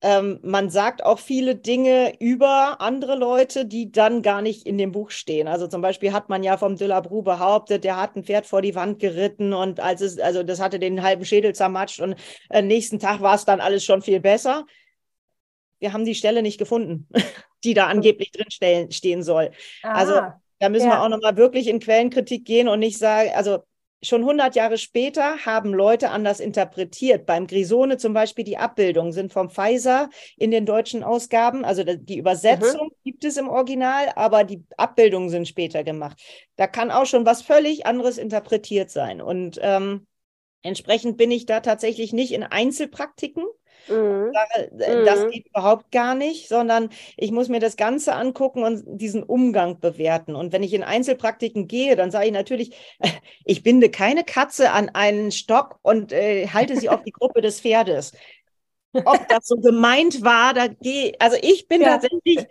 [0.01, 4.93] Ähm, man sagt auch viele Dinge über andere Leute, die dann gar nicht in dem
[4.93, 5.47] Buch stehen.
[5.47, 8.45] Also zum Beispiel hat man ja vom de la Bru behauptet, der hat ein Pferd
[8.45, 12.15] vor die Wand geritten und als es, also das hatte den halben Schädel zermatscht und
[12.49, 14.65] äh, nächsten Tag war es dann alles schon viel besser.
[15.79, 17.09] Wir haben die Stelle nicht gefunden,
[17.65, 19.51] die da angeblich drin stehen soll.
[19.81, 20.25] Also Aha.
[20.27, 20.95] Also da müssen ja.
[20.95, 23.59] wir auch nochmal wirklich in Quellenkritik gehen und nicht sagen, also
[24.01, 27.25] schon 100 Jahre später haben Leute anders interpretiert.
[27.25, 31.65] Beim Grisone zum Beispiel die Abbildungen sind vom Pfizer in den deutschen Ausgaben.
[31.65, 32.95] Also die Übersetzung mhm.
[33.03, 36.21] gibt es im Original, aber die Abbildungen sind später gemacht.
[36.55, 39.21] Da kann auch schon was völlig anderes interpretiert sein.
[39.21, 40.07] Und ähm,
[40.61, 43.45] entsprechend bin ich da tatsächlich nicht in Einzelpraktiken,
[43.89, 44.31] Mhm.
[44.77, 45.31] Das mhm.
[45.31, 50.35] geht überhaupt gar nicht, sondern ich muss mir das Ganze angucken und diesen Umgang bewerten.
[50.35, 52.75] Und wenn ich in Einzelpraktiken gehe, dann sage ich natürlich,
[53.45, 57.61] ich binde keine Katze an einen Stock und äh, halte sie auf die Gruppe des
[57.61, 58.13] Pferdes.
[58.93, 61.97] Ob das so gemeint war, da gehe, also ich bin ja.
[61.97, 62.47] tatsächlich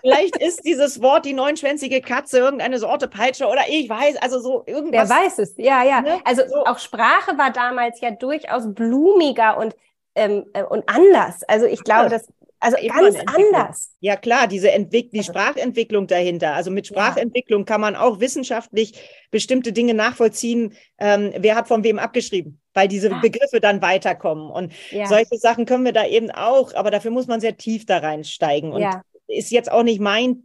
[0.00, 4.64] Vielleicht ist dieses Wort die neunschwänzige Katze irgendeine Sorte Peitsche oder ich weiß, also so
[4.66, 5.08] irgendwas.
[5.08, 6.00] Wer weiß es, ja, ja.
[6.00, 6.18] Ne?
[6.24, 6.64] Also so.
[6.64, 9.76] auch Sprache war damals ja durchaus blumiger und,
[10.14, 11.42] ähm, äh, und anders.
[11.44, 12.26] Also ich glaube, das
[12.58, 13.92] also ganz anders.
[14.00, 16.54] Ja klar, diese Entwick die also Sprachentwicklung dahinter.
[16.54, 18.94] Also mit Sprachentwicklung kann man auch wissenschaftlich
[19.30, 20.74] bestimmte Dinge nachvollziehen.
[20.98, 22.60] Ähm, wer hat von wem abgeschrieben?
[22.76, 23.18] Weil diese ja.
[23.20, 24.50] Begriffe dann weiterkommen.
[24.50, 25.06] Und ja.
[25.06, 28.72] solche Sachen können wir da eben auch, aber dafür muss man sehr tief da reinsteigen.
[28.72, 28.86] Und
[29.28, 30.42] ist jetzt auch nicht mein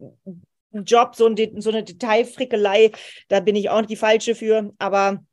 [0.71, 2.91] Job, so, ein, so eine Detailfrickelei.
[3.27, 4.73] Da bin ich auch nicht die Falsche für.
[4.79, 5.23] Aber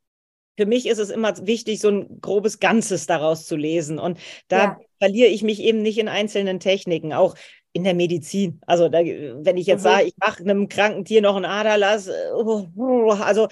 [0.57, 4.01] für mich ist es immer wichtig, so ein grobes Ganzes daraus zu lesen.
[4.01, 4.81] Und da ja.
[4.99, 7.37] verliere ich mich eben nicht in einzelnen Techniken, auch
[7.73, 8.61] in der Medizin.
[8.67, 9.89] Also da, wenn ich jetzt mhm.
[9.89, 12.13] sage, ich mache einem kranken Tier noch einen Aderlass, äh,
[13.21, 13.47] also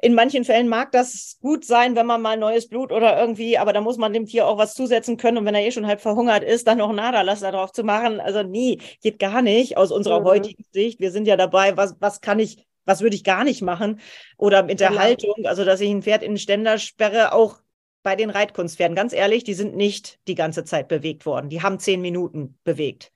[0.00, 3.72] in manchen Fällen mag das gut sein, wenn man mal neues Blut oder irgendwie, aber
[3.72, 5.38] da muss man dem Tier auch was zusetzen können.
[5.38, 7.82] Und wenn er eh schon halb verhungert ist, dann noch einen Aderlass da drauf zu
[7.82, 10.24] machen, also nie, geht gar nicht aus unserer mhm.
[10.24, 11.00] heutigen Sicht.
[11.00, 14.00] Wir sind ja dabei, was, was kann ich was würde ich gar nicht machen?
[14.38, 15.02] Oder mit der genau.
[15.02, 17.58] Haltung, also dass ich ein Pferd in den Ständer sperre, auch
[18.02, 18.96] bei den Reitkunstpferden.
[18.96, 21.50] Ganz ehrlich, die sind nicht die ganze Zeit bewegt worden.
[21.50, 23.12] Die haben zehn Minuten bewegt.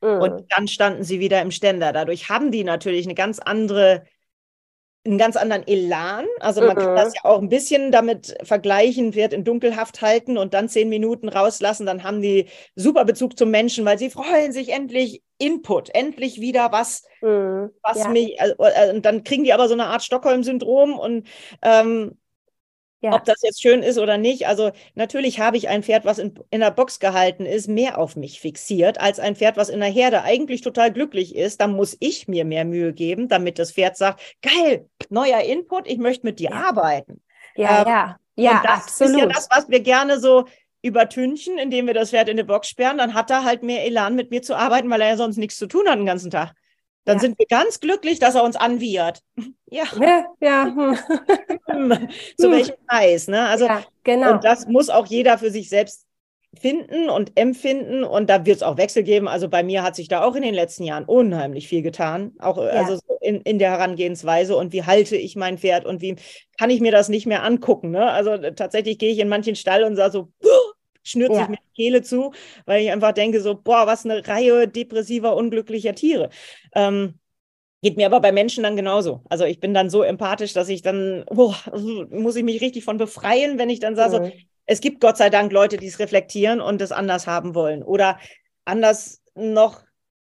[0.00, 0.22] Mhm.
[0.22, 1.92] Und dann standen sie wieder im Ständer.
[1.92, 4.04] Dadurch haben die natürlich eine ganz andere
[5.06, 6.26] einen ganz anderen Elan.
[6.40, 6.80] Also man mhm.
[6.80, 10.88] kann das ja auch ein bisschen damit vergleichen, wird in Dunkelhaft halten und dann zehn
[10.88, 15.88] Minuten rauslassen, dann haben die super Bezug zum Menschen, weil sie freuen sich endlich Input,
[15.94, 17.70] endlich wieder was, mhm.
[17.82, 18.08] was ja.
[18.08, 21.26] mich, also, äh, und dann kriegen die aber so eine Art Stockholm-Syndrom und
[21.62, 22.18] ähm,
[23.02, 23.14] ja.
[23.14, 24.46] Ob das jetzt schön ist oder nicht.
[24.46, 28.14] Also natürlich habe ich ein Pferd, was in, in der Box gehalten ist, mehr auf
[28.14, 31.62] mich fixiert als ein Pferd, was in der Herde eigentlich total glücklich ist.
[31.62, 35.96] Dann muss ich mir mehr Mühe geben, damit das Pferd sagt, geil, neuer Input, ich
[35.96, 36.68] möchte mit dir ja.
[36.68, 37.22] arbeiten.
[37.56, 39.14] Ja, ähm, ja, ja, und das absolut.
[39.14, 40.44] ist ja das, was wir gerne so
[40.82, 42.98] übertünchen, indem wir das Pferd in eine Box sperren.
[42.98, 45.56] Dann hat er halt mehr Elan, mit mir zu arbeiten, weil er ja sonst nichts
[45.56, 46.52] zu tun hat den ganzen Tag.
[47.10, 47.22] Dann ja.
[47.22, 49.20] sind wir ganz glücklich, dass er uns anwiehert.
[49.72, 49.84] Ja.
[50.00, 50.24] Ja.
[50.40, 50.64] ja.
[50.64, 52.08] Hm.
[52.36, 52.52] Zu hm.
[52.52, 53.46] welchem Preis, ne?
[53.46, 54.32] Also, ja, genau.
[54.32, 56.06] Und das muss auch jeder für sich selbst
[56.58, 58.02] finden und empfinden.
[58.02, 59.28] Und da wird es auch Wechsel geben.
[59.28, 62.32] Also bei mir hat sich da auch in den letzten Jahren unheimlich viel getan.
[62.40, 62.70] Auch ja.
[62.70, 66.16] also in, in der Herangehensweise und wie halte ich mein Pferd und wie
[66.58, 67.92] kann ich mir das nicht mehr angucken.
[67.92, 68.10] Ne?
[68.10, 70.32] Also tatsächlich gehe ich in manchen Stall und sage so,
[71.10, 71.38] schnürt ja.
[71.38, 72.32] sich mir die Kehle zu,
[72.66, 76.30] weil ich einfach denke so, boah, was eine Reihe depressiver, unglücklicher Tiere.
[76.74, 77.14] Ähm,
[77.82, 79.22] Geht mir aber bei Menschen dann genauso.
[79.30, 81.56] Also ich bin dann so empathisch, dass ich dann, boah,
[82.10, 84.24] muss ich mich richtig von befreien, wenn ich dann sage, mhm.
[84.26, 84.32] so,
[84.66, 87.82] es gibt Gott sei Dank Leute, die es reflektieren und es anders haben wollen.
[87.82, 88.18] Oder
[88.66, 89.80] anders noch,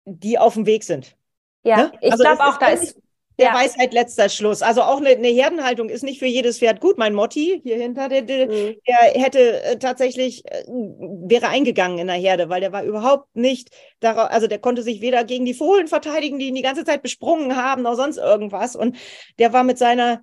[0.07, 1.17] die auf dem Weg sind.
[1.65, 1.93] Ja, ne?
[2.01, 2.99] ich also glaube auch, da ist
[3.39, 3.55] der ja.
[3.55, 4.63] Weisheit letzter Schluss.
[4.63, 6.99] Also auch eine, eine, Herdenhaltung ist nicht für jedes Pferd gut.
[6.99, 8.77] Mein Motti hier hinter, der, der, mhm.
[8.87, 13.71] der hätte äh, tatsächlich, äh, wäre eingegangen in der Herde, weil der war überhaupt nicht
[14.01, 17.03] darauf, also der konnte sich weder gegen die Fohlen verteidigen, die ihn die ganze Zeit
[17.03, 18.77] besprungen haben, noch sonst irgendwas.
[18.77, 18.97] Und
[19.39, 20.23] der war mit seiner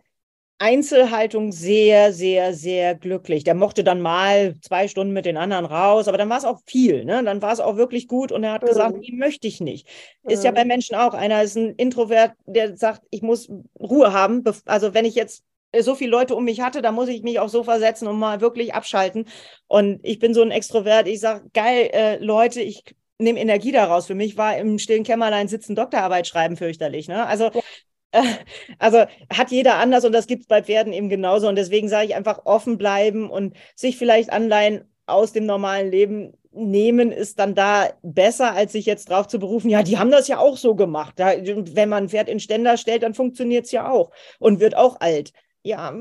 [0.62, 3.44] Einzelhaltung sehr, sehr, sehr glücklich.
[3.44, 6.60] Der mochte dann mal zwei Stunden mit den anderen raus, aber dann war es auch
[6.68, 7.04] viel.
[7.04, 7.24] Ne?
[7.24, 8.68] Dann war es auch wirklich gut und er hat mhm.
[8.68, 9.88] gesagt, die möchte ich nicht.
[10.24, 10.46] Ist mhm.
[10.46, 11.16] ja bei Menschen auch.
[11.16, 14.44] Einer ist ein Introvert, der sagt, ich muss Ruhe haben.
[14.66, 15.44] Also wenn ich jetzt
[15.80, 18.40] so viele Leute um mich hatte, da muss ich mich auch so versetzen und mal
[18.40, 19.26] wirklich abschalten.
[19.68, 21.08] Und ich bin so ein Extrovert.
[21.08, 22.84] Ich sage, geil, äh, Leute, ich
[23.18, 24.06] nehme Energie daraus.
[24.06, 27.08] Für mich war im stillen Kämmerlein sitzen Doktorarbeit schreiben fürchterlich.
[27.08, 27.26] Ne?
[27.26, 27.62] Also ja.
[28.80, 31.48] Also hat jeder anders und das gibt es bei Pferden eben genauso.
[31.48, 36.34] Und deswegen sage ich einfach offen bleiben und sich vielleicht Anleihen aus dem normalen Leben
[36.54, 40.28] nehmen, ist dann da besser, als sich jetzt drauf zu berufen, ja, die haben das
[40.28, 41.14] ja auch so gemacht.
[41.18, 45.00] Wenn man ein Pferd in Ständer stellt, dann funktioniert es ja auch und wird auch
[45.00, 45.32] alt.
[45.64, 45.94] Ja,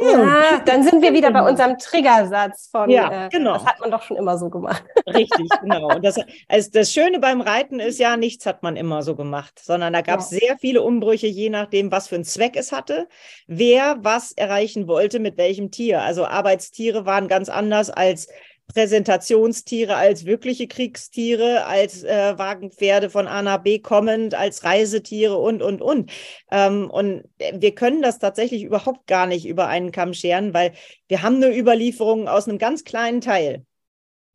[0.00, 3.54] ja, dann sind wir wieder bei unserem Triggersatz von, ja, äh, genau.
[3.54, 4.84] das hat man doch schon immer so gemacht.
[5.08, 5.88] Richtig, genau.
[5.88, 9.58] Und das, also das Schöne beim Reiten ist ja, nichts hat man immer so gemacht,
[9.60, 10.38] sondern da gab es ja.
[10.38, 13.08] sehr viele Umbrüche, je nachdem, was für einen Zweck es hatte,
[13.48, 16.02] wer was erreichen wollte, mit welchem Tier.
[16.02, 18.28] Also Arbeitstiere waren ganz anders als
[18.68, 25.62] Präsentationstiere als wirkliche Kriegstiere, als äh, Wagenpferde von A nach B kommend, als Reisetiere und,
[25.62, 26.10] und, und.
[26.50, 30.72] Ähm, und wir können das tatsächlich überhaupt gar nicht über einen Kamm scheren, weil
[31.08, 33.64] wir haben eine Überlieferung aus einem ganz kleinen Teil.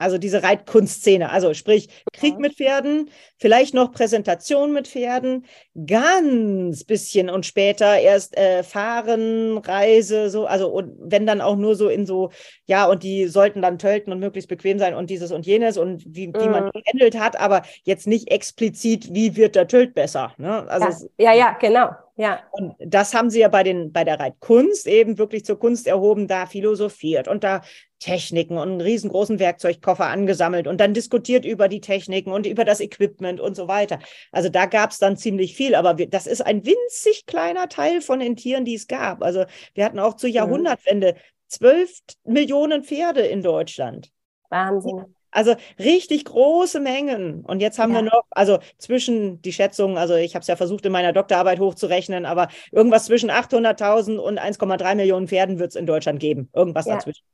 [0.03, 5.45] Also diese Reitkunstszene, also sprich Krieg mit Pferden, vielleicht noch Präsentation mit Pferden,
[5.87, 11.75] ganz bisschen und später erst äh, Fahren, Reise, so, also und wenn dann auch nur
[11.75, 12.31] so in so,
[12.65, 16.03] ja, und die sollten dann tölten und möglichst bequem sein und dieses und jenes und
[16.05, 16.71] wie, wie man mhm.
[16.71, 20.33] gehandelt hat, aber jetzt nicht explizit, wie wird der Tölt besser.
[20.37, 20.69] Ne?
[20.69, 21.89] Also ja, ja, ja, genau.
[22.15, 22.41] Ja.
[22.51, 26.27] Und das haben sie ja bei, den, bei der Reitkunst eben wirklich zur Kunst erhoben,
[26.27, 27.61] da philosophiert und da
[27.97, 32.81] Techniken und einen riesengroßen Werkzeugkoffer angesammelt und dann diskutiert über die Techniken und über das
[32.81, 33.99] Equipment und so weiter.
[34.31, 38.01] Also da gab es dann ziemlich viel, aber wir, das ist ein winzig kleiner Teil
[38.01, 39.23] von den Tieren, die es gab.
[39.23, 40.35] Also wir hatten auch zur mhm.
[40.35, 41.15] Jahrhundertwende
[41.47, 44.11] zwölf Millionen Pferde in Deutschland.
[44.49, 45.15] Wahnsinn.
[45.33, 47.43] Also richtig große Mengen.
[47.43, 47.99] Und jetzt haben ja.
[47.99, 51.59] wir noch, also zwischen die Schätzungen, also ich habe es ja versucht in meiner Doktorarbeit
[51.59, 56.49] hochzurechnen, aber irgendwas zwischen 800.000 und 1,3 Millionen Pferden wird es in Deutschland geben.
[56.53, 56.95] Irgendwas ja.
[56.95, 57.25] dazwischen.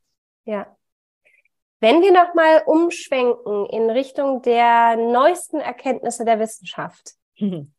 [0.44, 0.76] Ja.
[1.80, 7.72] Wenn wir nochmal umschwenken in Richtung der neuesten Erkenntnisse der Wissenschaft, mhm.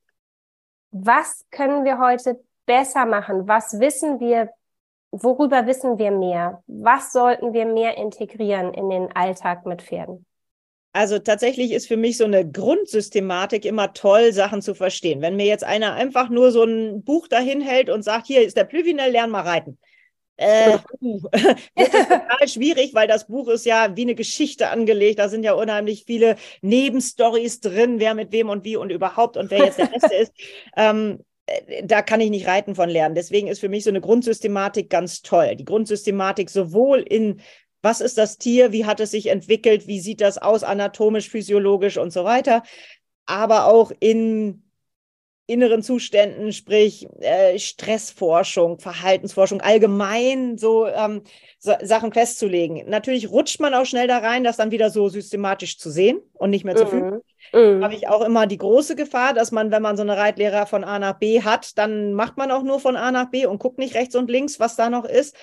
[0.92, 3.48] was können wir heute besser machen?
[3.48, 4.50] Was wissen wir
[5.12, 6.64] worüber wissen wir mehr?
[6.68, 10.26] Was sollten wir mehr integrieren in den Alltag mit Pferden?
[10.94, 15.22] Also tatsächlich ist für mich so eine Grundsystematik immer toll, Sachen zu verstehen.
[15.22, 18.58] Wenn mir jetzt einer einfach nur so ein Buch dahin hält und sagt, hier ist
[18.58, 19.78] der Plüvinel, lern mal reiten.
[20.36, 20.80] Äh,
[21.76, 25.20] das ist total schwierig, weil das Buch ist ja wie eine Geschichte angelegt.
[25.20, 29.50] Da sind ja unheimlich viele Nebenstories drin, wer mit wem und wie und überhaupt und
[29.50, 30.34] wer jetzt der Beste ist.
[30.76, 31.31] Ähm, äh,
[31.84, 33.16] da kann ich nicht reiten von lernen.
[33.16, 35.56] Deswegen ist für mich so eine Grundsystematik ganz toll.
[35.56, 37.42] Die Grundsystematik sowohl in
[37.82, 41.98] was ist das Tier, wie hat es sich entwickelt, wie sieht das aus anatomisch, physiologisch
[41.98, 42.62] und so weiter,
[43.26, 44.71] aber auch in
[45.52, 51.24] inneren Zuständen, sprich äh, Stressforschung, Verhaltensforschung, allgemein so, ähm,
[51.60, 52.90] so, Sachen festzulegen.
[52.90, 56.50] Natürlich rutscht man auch schnell da rein, das dann wieder so systematisch zu sehen und
[56.50, 57.22] nicht mehr zu fühlen.
[57.54, 57.84] Mhm.
[57.84, 60.84] Habe ich auch immer die große Gefahr, dass man, wenn man so eine Reitlehrer von
[60.84, 63.78] A nach B hat, dann macht man auch nur von A nach B und guckt
[63.78, 65.36] nicht rechts und links, was da noch ist.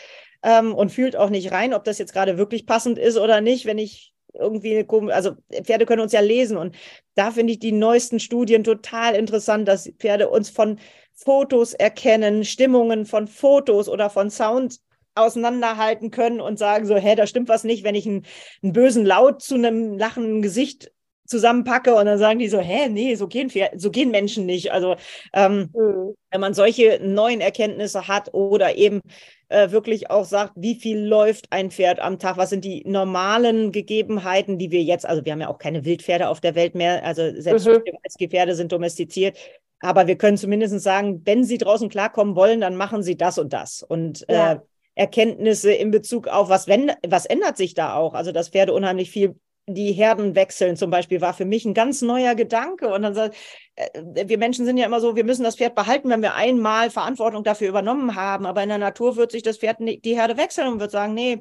[0.42, 3.66] Ähm, und fühlt auch nicht rein, ob das jetzt gerade wirklich passend ist oder nicht,
[3.66, 6.76] wenn ich irgendwie, also Pferde können uns ja lesen und
[7.14, 10.78] da finde ich die neuesten Studien total interessant, dass Pferde uns von
[11.14, 14.78] Fotos erkennen, Stimmungen von Fotos oder von Sound
[15.16, 18.24] auseinanderhalten können und sagen so, hä, da stimmt was nicht, wenn ich einen,
[18.62, 20.92] einen bösen Laut zu einem lachenden Gesicht
[21.26, 24.72] zusammenpacke und dann sagen die so, hä, nee, so gehen, so gehen Menschen nicht.
[24.72, 24.96] Also
[25.34, 26.14] ähm, mhm.
[26.30, 29.00] wenn man solche neuen Erkenntnisse hat oder eben
[29.48, 33.72] äh, wirklich auch sagt, wie viel läuft ein Pferd am Tag, was sind die normalen
[33.72, 37.04] Gegebenheiten, die wir jetzt, also wir haben ja auch keine Wildpferde auf der Welt mehr,
[37.04, 38.28] also selbst mhm.
[38.28, 39.36] Pferde sind domestiziert.
[39.80, 43.52] Aber wir können zumindest sagen, wenn sie draußen klarkommen wollen, dann machen sie das und
[43.52, 43.82] das.
[43.82, 44.54] Und ja.
[44.54, 44.58] äh,
[44.96, 48.14] Erkenntnisse in Bezug auf, was, wenn, was ändert sich da auch?
[48.14, 49.36] Also, dass Pferde unheimlich viel
[49.74, 52.88] die Herden wechseln zum Beispiel war für mich ein ganz neuer Gedanke.
[52.88, 53.36] Und dann sagt,
[53.76, 56.90] äh, wir Menschen sind ja immer so, wir müssen das Pferd behalten, wenn wir einmal
[56.90, 58.46] Verantwortung dafür übernommen haben.
[58.46, 61.40] Aber in der Natur wird sich das Pferd die Herde wechseln und wird sagen, nee,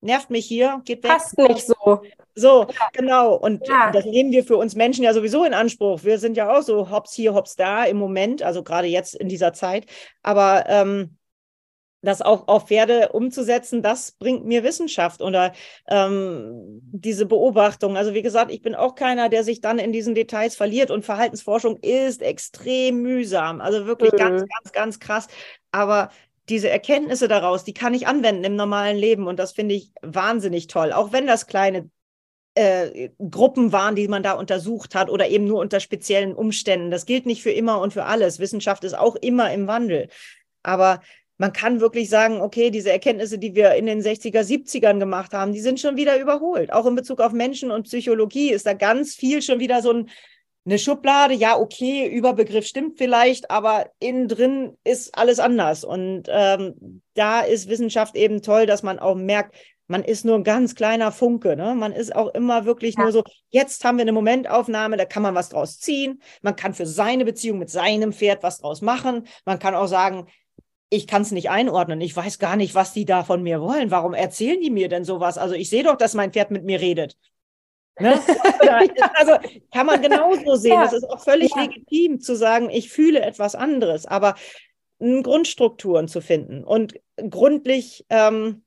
[0.00, 1.10] nervt mich hier, geht weg.
[1.10, 2.02] Passt nicht so.
[2.34, 2.88] So, ja.
[2.92, 3.34] genau.
[3.34, 3.90] Und ja.
[3.90, 6.04] das nehmen wir für uns Menschen ja sowieso in Anspruch.
[6.04, 9.28] Wir sind ja auch so hops hier, hops da im Moment, also gerade jetzt in
[9.28, 9.86] dieser Zeit.
[10.22, 11.16] Aber ähm,
[12.04, 15.52] das auch auf Pferde umzusetzen, das bringt mir Wissenschaft oder
[15.88, 17.96] ähm, diese Beobachtung.
[17.96, 21.04] Also wie gesagt, ich bin auch keiner, der sich dann in diesen Details verliert und
[21.04, 23.60] Verhaltensforschung ist extrem mühsam.
[23.60, 24.18] Also wirklich mhm.
[24.18, 25.28] ganz, ganz, ganz krass.
[25.72, 26.10] Aber
[26.48, 30.66] diese Erkenntnisse daraus, die kann ich anwenden im normalen Leben und das finde ich wahnsinnig
[30.66, 30.92] toll.
[30.92, 31.88] Auch wenn das kleine
[32.54, 36.90] äh, Gruppen waren, die man da untersucht hat oder eben nur unter speziellen Umständen.
[36.90, 38.38] Das gilt nicht für immer und für alles.
[38.38, 40.08] Wissenschaft ist auch immer im Wandel.
[40.62, 41.00] Aber
[41.38, 45.52] man kann wirklich sagen, okay, diese Erkenntnisse, die wir in den 60er, 70ern gemacht haben,
[45.52, 46.72] die sind schon wieder überholt.
[46.72, 50.10] Auch in Bezug auf Menschen und Psychologie ist da ganz viel schon wieder so ein,
[50.64, 51.34] eine Schublade.
[51.34, 55.82] Ja, okay, Überbegriff stimmt vielleicht, aber innen drin ist alles anders.
[55.82, 59.56] Und ähm, da ist Wissenschaft eben toll, dass man auch merkt,
[59.86, 61.56] man ist nur ein ganz kleiner Funke.
[61.56, 61.74] Ne?
[61.74, 63.02] Man ist auch immer wirklich ja.
[63.02, 66.22] nur so, jetzt haben wir eine Momentaufnahme, da kann man was draus ziehen.
[66.42, 69.26] Man kann für seine Beziehung mit seinem Pferd was draus machen.
[69.44, 70.26] Man kann auch sagen,
[70.94, 72.00] ich kann es nicht einordnen.
[72.00, 73.90] Ich weiß gar nicht, was die da von mir wollen.
[73.90, 75.38] Warum erzählen die mir denn sowas?
[75.38, 77.16] Also ich sehe doch, dass mein Pferd mit mir redet.
[77.98, 78.20] Ne?
[79.14, 79.36] also
[79.72, 80.80] kann man genauso sehen.
[80.82, 80.98] Es ja.
[80.98, 81.62] ist auch völlig ja.
[81.62, 84.34] legitim zu sagen, ich fühle etwas anderes, aber
[84.98, 88.64] Grundstrukturen zu finden und gründlich ähm,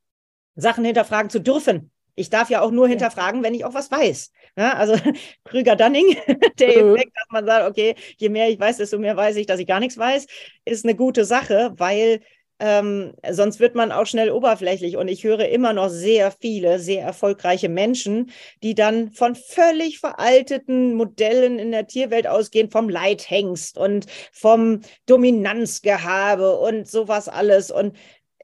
[0.56, 1.92] Sachen hinterfragen zu dürfen.
[2.18, 4.32] Ich darf ja auch nur hinterfragen, wenn ich auch was weiß.
[4.58, 4.96] Ja, also
[5.46, 6.18] Krüger-Dunning,
[6.60, 6.96] der mhm.
[6.96, 9.68] Effekt, dass man sagt, okay, je mehr ich weiß, desto mehr weiß ich, dass ich
[9.68, 10.26] gar nichts weiß,
[10.66, 12.22] ist eine gute Sache, weil
[12.60, 14.98] ähm, sonst wird man auch schnell oberflächlich.
[14.98, 18.32] Und ich höre immer noch sehr viele, sehr erfolgreiche Menschen,
[18.64, 26.58] die dann von völlig veralteten Modellen in der Tierwelt ausgehen, vom Leithengst und vom Dominanzgehabe
[26.58, 27.70] und sowas alles.
[27.70, 27.96] Und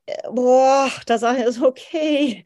[0.05, 2.45] äh, boah, da sage ich, okay,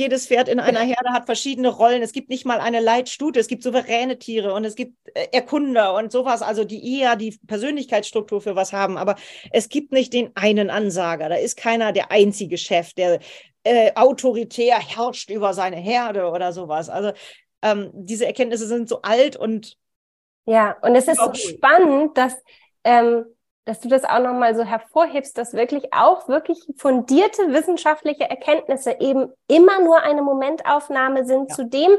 [0.00, 2.02] jedes Pferd in einer Herde hat verschiedene Rollen.
[2.02, 3.38] Es gibt nicht mal eine Leitstute.
[3.38, 7.38] Es gibt souveräne Tiere und es gibt äh, Erkunder und sowas, also die eher die
[7.46, 8.96] Persönlichkeitsstruktur für was haben.
[8.96, 9.16] Aber
[9.52, 11.28] es gibt nicht den einen Ansager.
[11.28, 13.20] Da ist keiner der einzige Chef, der
[13.62, 16.88] äh, autoritär herrscht über seine Herde oder sowas.
[16.88, 17.12] Also
[17.62, 19.76] ähm, diese Erkenntnisse sind so alt und
[20.46, 22.34] ja, und es ist so spannend, dass
[22.82, 23.26] ähm,
[23.70, 29.32] dass du das auch nochmal so hervorhebst, dass wirklich auch wirklich fundierte wissenschaftliche Erkenntnisse eben
[29.46, 31.54] immer nur eine Momentaufnahme sind ja.
[31.54, 31.92] zu dem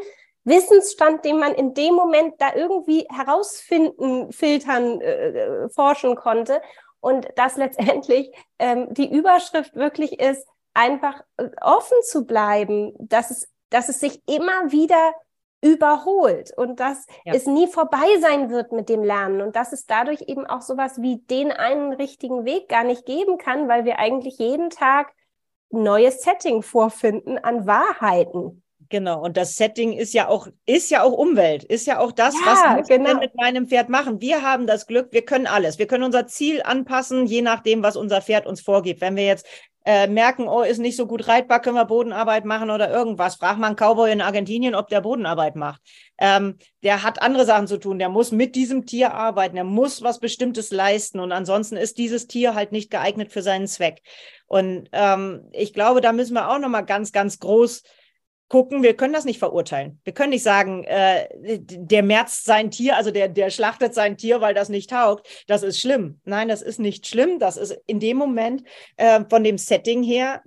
[0.44, 6.62] Wissensstand, den man in dem Moment da irgendwie herausfinden, filtern, äh, äh forschen konnte.
[7.00, 13.48] Und dass letztendlich ähm, die Überschrift wirklich ist, einfach äh, offen zu bleiben, dass es,
[13.70, 15.14] dass es sich immer wieder
[15.62, 17.34] überholt und dass ja.
[17.34, 21.02] es nie vorbei sein wird mit dem Lernen und dass es dadurch eben auch sowas
[21.02, 25.14] wie den einen richtigen Weg gar nicht geben kann, weil wir eigentlich jeden Tag
[25.70, 28.61] neues Setting vorfinden an Wahrheiten.
[28.92, 32.36] Genau, und das Setting ist ja auch, ist ja auch Umwelt, ist ja auch das,
[32.36, 33.20] ja, was wir genau.
[33.20, 34.20] mit meinem Pferd machen.
[34.20, 35.80] Wir haben das Glück, wir können alles.
[35.80, 39.00] Wir können unser Ziel anpassen, je nachdem, was unser Pferd uns vorgibt.
[39.00, 39.48] Wenn wir jetzt
[39.86, 43.36] äh, merken, oh, ist nicht so gut reitbar, können wir Bodenarbeit machen oder irgendwas.
[43.36, 45.82] Frag mal einen Cowboy in Argentinien, ob der Bodenarbeit macht.
[46.18, 47.98] Ähm, der hat andere Sachen zu tun.
[47.98, 49.56] Der muss mit diesem Tier arbeiten.
[49.56, 51.22] Der muss was Bestimmtes leisten.
[51.22, 54.02] Und ansonsten ist dieses Tier halt nicht geeignet für seinen Zweck.
[54.48, 57.84] Und ähm, ich glaube, da müssen wir auch nochmal ganz, ganz groß
[58.52, 60.02] gucken, wir können das nicht verurteilen.
[60.04, 61.26] Wir können nicht sagen, äh,
[61.62, 65.26] der merzt sein Tier, also der, der schlachtet sein Tier, weil das nicht taugt.
[65.48, 66.20] Das ist schlimm.
[66.26, 67.40] Nein, das ist nicht schlimm.
[67.40, 68.64] Das ist in dem Moment
[68.98, 70.42] äh, von dem Setting her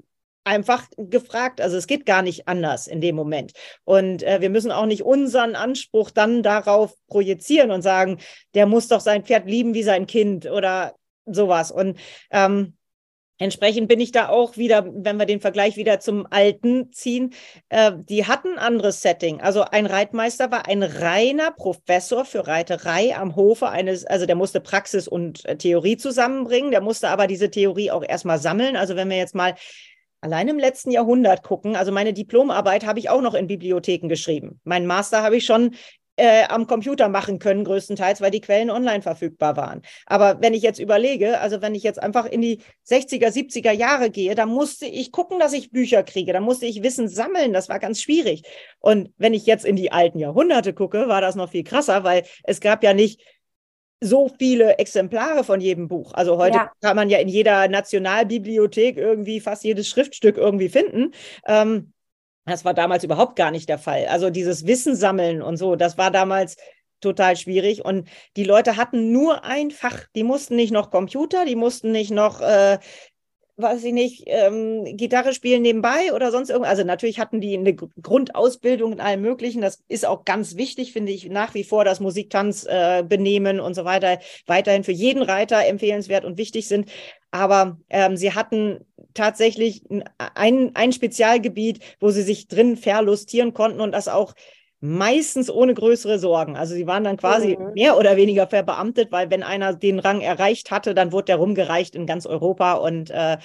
[0.44, 1.62] einfach gefragt.
[1.62, 3.52] Also es geht gar nicht anders in dem Moment.
[3.84, 8.18] Und äh, wir müssen auch nicht unseren Anspruch dann darauf projizieren und sagen,
[8.52, 10.94] der muss doch sein Pferd lieben wie sein Kind oder
[11.24, 11.70] sowas.
[11.70, 11.98] Und
[12.30, 12.76] ähm,
[13.38, 17.34] Entsprechend bin ich da auch wieder, wenn wir den Vergleich wieder zum Alten ziehen,
[17.68, 19.40] äh, die hatten ein anderes Setting.
[19.40, 24.60] Also ein Reitmeister war ein reiner Professor für Reiterei am Hofe eines, also der musste
[24.60, 28.76] Praxis und äh, Theorie zusammenbringen, der musste aber diese Theorie auch erstmal sammeln.
[28.76, 29.56] Also wenn wir jetzt mal
[30.20, 34.60] allein im letzten Jahrhundert gucken, also meine Diplomarbeit habe ich auch noch in Bibliotheken geschrieben.
[34.62, 35.74] Mein Master habe ich schon
[36.16, 39.82] äh, am Computer machen können, größtenteils, weil die Quellen online verfügbar waren.
[40.06, 44.10] Aber wenn ich jetzt überlege, also wenn ich jetzt einfach in die 60er, 70er Jahre
[44.10, 47.68] gehe, da musste ich gucken, dass ich Bücher kriege, da musste ich Wissen sammeln, das
[47.68, 48.42] war ganz schwierig.
[48.78, 52.24] Und wenn ich jetzt in die alten Jahrhunderte gucke, war das noch viel krasser, weil
[52.44, 53.20] es gab ja nicht
[54.04, 56.12] so viele Exemplare von jedem Buch.
[56.12, 56.72] Also heute ja.
[56.82, 61.12] kann man ja in jeder Nationalbibliothek irgendwie fast jedes Schriftstück irgendwie finden.
[61.46, 61.93] Ähm,
[62.46, 64.06] das war damals überhaupt gar nicht der Fall.
[64.06, 66.56] Also dieses Wissen sammeln und so, das war damals
[67.00, 67.84] total schwierig.
[67.84, 70.04] Und die Leute hatten nur ein Fach.
[70.14, 72.78] Die mussten nicht noch Computer, die mussten nicht noch äh,
[73.56, 76.70] weiß ich nicht, ähm, Gitarre spielen nebenbei oder sonst irgendwas.
[76.70, 79.60] Also natürlich hatten die eine Grundausbildung in allem Möglichen.
[79.60, 83.74] Das ist auch ganz wichtig, finde ich, nach wie vor, dass Musiktanz äh, benehmen und
[83.74, 86.90] so weiter weiterhin für jeden Reiter empfehlenswert und wichtig sind.
[87.30, 88.84] Aber ähm, sie hatten
[89.14, 89.82] tatsächlich
[90.34, 94.34] ein, ein Spezialgebiet, wo sie sich drin verlustieren konnten und das auch
[94.84, 96.56] meistens ohne größere Sorgen.
[96.56, 97.72] Also sie waren dann quasi mhm.
[97.72, 101.94] mehr oder weniger verbeamtet, weil wenn einer den Rang erreicht hatte, dann wurde der rumgereicht
[101.94, 103.38] in ganz Europa und äh,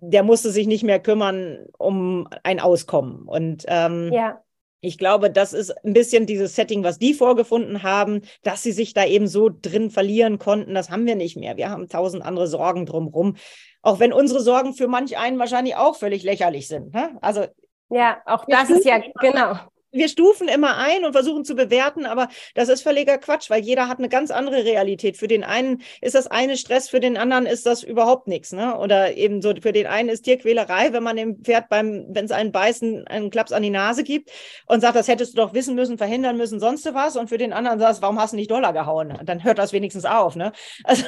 [0.00, 3.28] der musste sich nicht mehr kümmern um ein Auskommen.
[3.28, 4.42] Und ähm, ja.
[4.80, 8.92] ich glaube, das ist ein bisschen dieses Setting, was die vorgefunden haben, dass sie sich
[8.92, 10.74] da eben so drin verlieren konnten.
[10.74, 11.56] Das haben wir nicht mehr.
[11.56, 13.36] Wir haben tausend andere Sorgen drumherum.
[13.82, 16.92] Auch wenn unsere Sorgen für manch einen wahrscheinlich auch völlig lächerlich sind.
[16.92, 17.16] Ne?
[17.20, 17.46] Also
[17.88, 19.58] ja, auch das ist ja genau
[19.92, 23.88] wir stufen immer ein und versuchen zu bewerten, aber das ist völliger Quatsch, weil jeder
[23.88, 25.16] hat eine ganz andere Realität.
[25.16, 28.52] Für den einen ist das eine Stress, für den anderen ist das überhaupt nichts.
[28.52, 28.76] Ne?
[28.78, 32.32] Oder eben so, für den einen ist Tierquälerei, wenn man dem Pferd beim, wenn es
[32.32, 34.30] einen beißen, einen Klaps an die Nase gibt
[34.66, 37.16] und sagt, das hättest du doch wissen müssen, verhindern müssen, sonst was.
[37.16, 39.18] Und für den anderen sagst, warum hast du nicht Dollar gehauen?
[39.24, 40.36] Dann hört das wenigstens auf.
[40.36, 40.52] Ne?
[40.84, 41.04] Also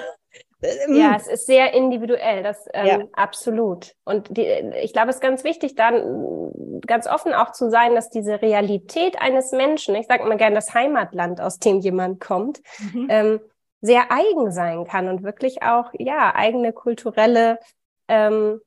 [0.89, 2.99] ja, es ist sehr individuell, das ähm, ja.
[3.13, 3.95] absolut.
[4.05, 4.47] Und die,
[4.83, 9.21] ich glaube, es ist ganz wichtig, dann ganz offen auch zu sein, dass diese Realität
[9.21, 12.61] eines Menschen, ich sage immer gerne das Heimatland, aus dem jemand kommt,
[12.93, 13.07] mhm.
[13.11, 13.41] ähm,
[13.81, 17.59] sehr eigen sein kann und wirklich auch ja eigene kulturelle
[18.09, 18.61] ähm,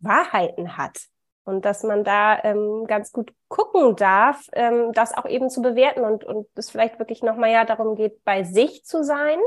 [0.00, 0.98] Wahrheiten hat.
[1.44, 6.04] Und dass man da ähm, ganz gut gucken darf, ähm, das auch eben zu bewerten
[6.04, 9.38] und, und es vielleicht wirklich nochmal ja darum geht, bei sich zu sein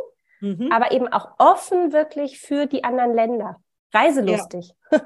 [0.45, 0.71] mhm.
[0.71, 3.57] aber eben auch offen wirklich für die anderen Länder.
[3.93, 4.73] Reiselustig.
[4.91, 4.99] Ja,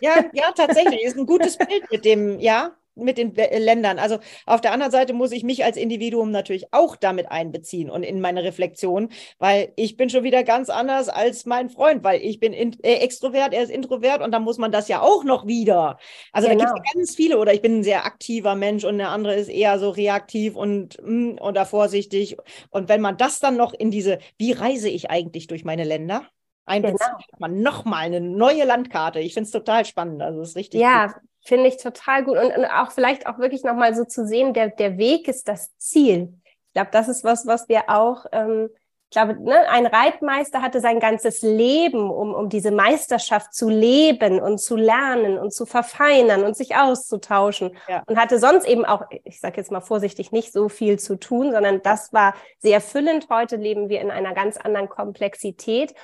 [0.00, 1.02] ja, ja tatsächlich.
[1.04, 3.98] Ist ein gutes Bild mit dem, ja, mit den Ländern.
[3.98, 8.02] Also auf der anderen Seite muss ich mich als Individuum natürlich auch damit einbeziehen und
[8.02, 12.40] in meine Reflexion, weil ich bin schon wieder ganz anders als mein Freund, weil ich
[12.40, 15.46] bin in, äh, extrovert, er ist introvert und dann muss man das ja auch noch
[15.46, 15.98] wieder.
[16.32, 16.64] Also genau.
[16.64, 19.34] da gibt es ganz viele oder ich bin ein sehr aktiver Mensch und der andere
[19.34, 22.36] ist eher so reaktiv und mm, oder vorsichtig.
[22.70, 26.26] Und wenn man das dann noch in diese, wie reise ich eigentlich durch meine Länder?
[26.66, 27.38] Einbezieht genau.
[27.38, 29.20] man nochmal eine neue Landkarte.
[29.20, 30.20] Ich finde es total spannend.
[30.20, 30.80] Also es ist richtig.
[30.80, 31.14] Ja.
[31.44, 32.36] Finde ich total gut.
[32.36, 35.76] Und, und auch vielleicht auch wirklich nochmal so zu sehen, der, der Weg ist das
[35.78, 36.34] Ziel.
[36.44, 38.68] Ich glaube, das ist was, was wir auch, ähm,
[39.08, 44.40] ich glaube, ne, ein Reitmeister hatte sein ganzes Leben, um, um diese Meisterschaft zu leben
[44.40, 47.76] und zu lernen und zu verfeinern und sich auszutauschen.
[47.88, 48.02] Ja.
[48.06, 51.52] Und hatte sonst eben auch, ich sage jetzt mal vorsichtig, nicht so viel zu tun,
[51.52, 53.28] sondern das war sehr füllend.
[53.30, 55.94] Heute leben wir in einer ganz anderen Komplexität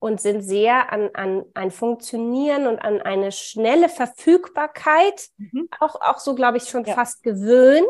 [0.00, 5.68] und sind sehr an, an ein Funktionieren und an eine schnelle Verfügbarkeit mhm.
[5.78, 6.94] auch, auch so, glaube ich, schon ja.
[6.94, 7.86] fast gewöhnt.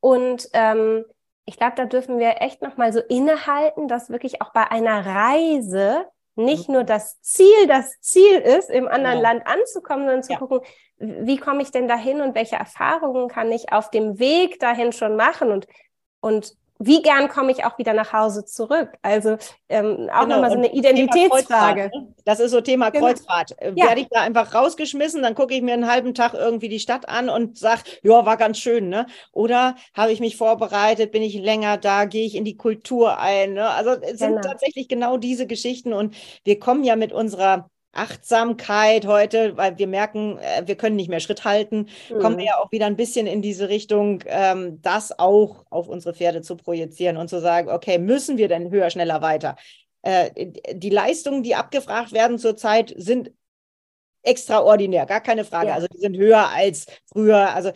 [0.00, 1.04] Und ähm,
[1.44, 6.06] ich glaube, da dürfen wir echt nochmal so innehalten, dass wirklich auch bei einer Reise
[6.36, 6.76] nicht mhm.
[6.76, 9.22] nur das Ziel das Ziel ist, im anderen ja.
[9.22, 10.38] Land anzukommen, sondern zu ja.
[10.38, 10.60] gucken,
[10.98, 15.16] wie komme ich denn dahin und welche Erfahrungen kann ich auf dem Weg dahin schon
[15.16, 15.66] machen und,
[16.20, 18.90] und wie gern komme ich auch wieder nach Hause zurück?
[19.02, 19.36] Also
[19.68, 20.36] ähm, auch genau.
[20.36, 21.90] nochmal so eine Identitätsfrage.
[21.92, 22.14] Ne?
[22.24, 23.06] Das ist so Thema genau.
[23.06, 23.60] Kreuzfahrt.
[23.60, 23.86] Äh, ja.
[23.86, 27.08] Werde ich da einfach rausgeschmissen, dann gucke ich mir einen halben Tag irgendwie die Stadt
[27.08, 29.06] an und sage, ja, war ganz schön, ne?
[29.32, 33.54] Oder habe ich mich vorbereitet, bin ich länger da, gehe ich in die Kultur ein.
[33.54, 33.68] Ne?
[33.68, 34.42] Also es sind genau.
[34.42, 36.14] tatsächlich genau diese Geschichten und
[36.44, 41.20] wir kommen ja mit unserer Achtsamkeit heute, weil wir merken, äh, wir können nicht mehr
[41.20, 42.18] Schritt halten, mhm.
[42.20, 46.14] kommen wir ja auch wieder ein bisschen in diese Richtung, ähm, das auch auf unsere
[46.14, 49.56] Pferde zu projizieren und zu sagen, okay, müssen wir denn höher, schneller, weiter?
[50.02, 53.32] Äh, die Leistungen, die abgefragt werden zurzeit, sind
[54.22, 55.68] extraordinär, gar keine Frage.
[55.68, 55.74] Ja.
[55.74, 57.54] Also die sind höher als früher.
[57.54, 57.72] Also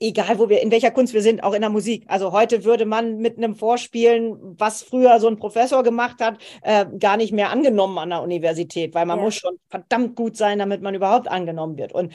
[0.00, 2.04] egal wo wir, in welcher Kunst wir sind, auch in der Musik.
[2.08, 6.86] Also heute würde man mit einem Vorspielen, was früher so ein Professor gemacht hat, äh,
[6.98, 9.24] gar nicht mehr angenommen an der Universität, weil man ja.
[9.24, 11.92] muss schon verdammt gut sein, damit man überhaupt angenommen wird.
[11.92, 12.12] Und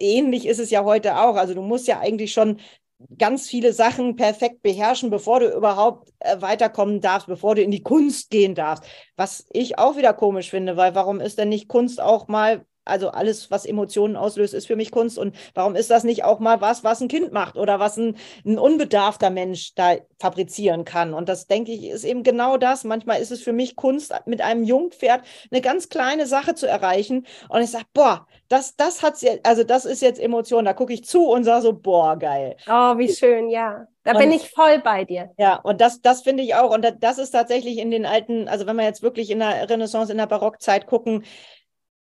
[0.00, 1.36] ähnlich ist es ja heute auch.
[1.36, 2.58] Also du musst ja eigentlich schon
[3.16, 7.82] ganz viele Sachen perfekt beherrschen, bevor du überhaupt äh, weiterkommen darfst, bevor du in die
[7.82, 8.84] Kunst gehen darfst.
[9.16, 13.10] Was ich auch wieder komisch finde, weil warum ist denn nicht Kunst auch mal also
[13.10, 15.18] alles, was Emotionen auslöst, ist für mich Kunst.
[15.18, 18.16] Und warum ist das nicht auch mal was, was ein Kind macht oder was ein,
[18.44, 21.14] ein unbedarfter Mensch da fabrizieren kann?
[21.14, 22.84] Und das, denke ich, ist eben genau das.
[22.84, 27.26] Manchmal ist es für mich Kunst, mit einem Jungpferd eine ganz kleine Sache zu erreichen.
[27.48, 30.64] Und ich sage, boah, das, das hat's jetzt, also das ist jetzt Emotion.
[30.64, 32.56] Da gucke ich zu und sage so, boah, geil.
[32.66, 33.86] Oh, wie schön, ja.
[34.04, 35.30] Da und, bin ich voll bei dir.
[35.36, 36.74] Ja, und das, das finde ich auch.
[36.74, 40.10] Und das ist tatsächlich in den alten, also wenn wir jetzt wirklich in der Renaissance,
[40.10, 41.24] in der Barockzeit gucken,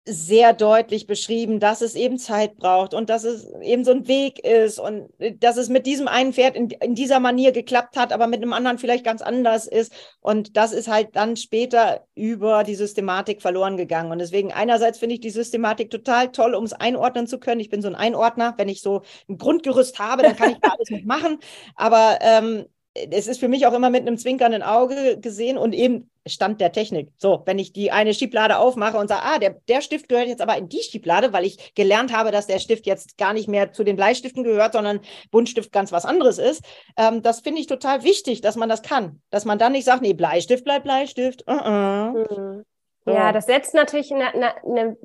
[0.08, 4.38] sehr deutlich beschrieben, dass es eben Zeit braucht und dass es eben so ein Weg
[4.44, 8.12] ist und äh, dass es mit diesem einen Pferd in, in, dieser Manier geklappt hat,
[8.12, 9.92] aber mit einem anderen vielleicht ganz anders ist.
[10.20, 14.10] Und das ist halt dann später über die Systematik verloren gegangen.
[14.10, 17.60] Und deswegen einerseits finde ich die Systematik total toll, um es einordnen zu können.
[17.60, 18.54] Ich bin so ein Einordner.
[18.56, 21.38] Wenn ich so ein Grundgerüst habe, dann kann ich da alles mitmachen.
[21.76, 22.64] Aber ähm,
[23.10, 26.72] es ist für mich auch immer mit einem zwinkernden Auge gesehen und eben Stand der
[26.72, 27.10] Technik.
[27.16, 30.42] So, wenn ich die eine Schieblade aufmache und sage, ah, der, der Stift gehört jetzt
[30.42, 33.72] aber in die Schieblade, weil ich gelernt habe, dass der Stift jetzt gar nicht mehr
[33.72, 36.64] zu den Bleistiften gehört, sondern Buntstift ganz was anderes ist.
[36.96, 39.22] Ähm, das finde ich total wichtig, dass man das kann.
[39.30, 41.44] Dass man dann nicht sagt, nee, Bleistift bleibt Bleistift.
[41.48, 42.12] Uh -uh.
[42.12, 42.64] Mhm.
[43.04, 43.14] So.
[43.14, 44.96] Ja, das setzt natürlich eine, eine, eine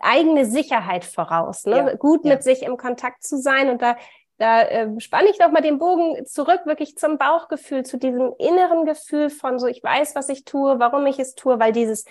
[0.00, 1.76] eigene Sicherheit voraus, ne?
[1.76, 2.34] Ja, gut ja.
[2.34, 3.96] mit sich im Kontakt zu sein und da
[4.38, 9.30] da äh, spanne ich nochmal den Bogen zurück, wirklich zum Bauchgefühl, zu diesem inneren Gefühl
[9.30, 12.04] von so, ich weiß, was ich tue, warum ich es tue, weil dieses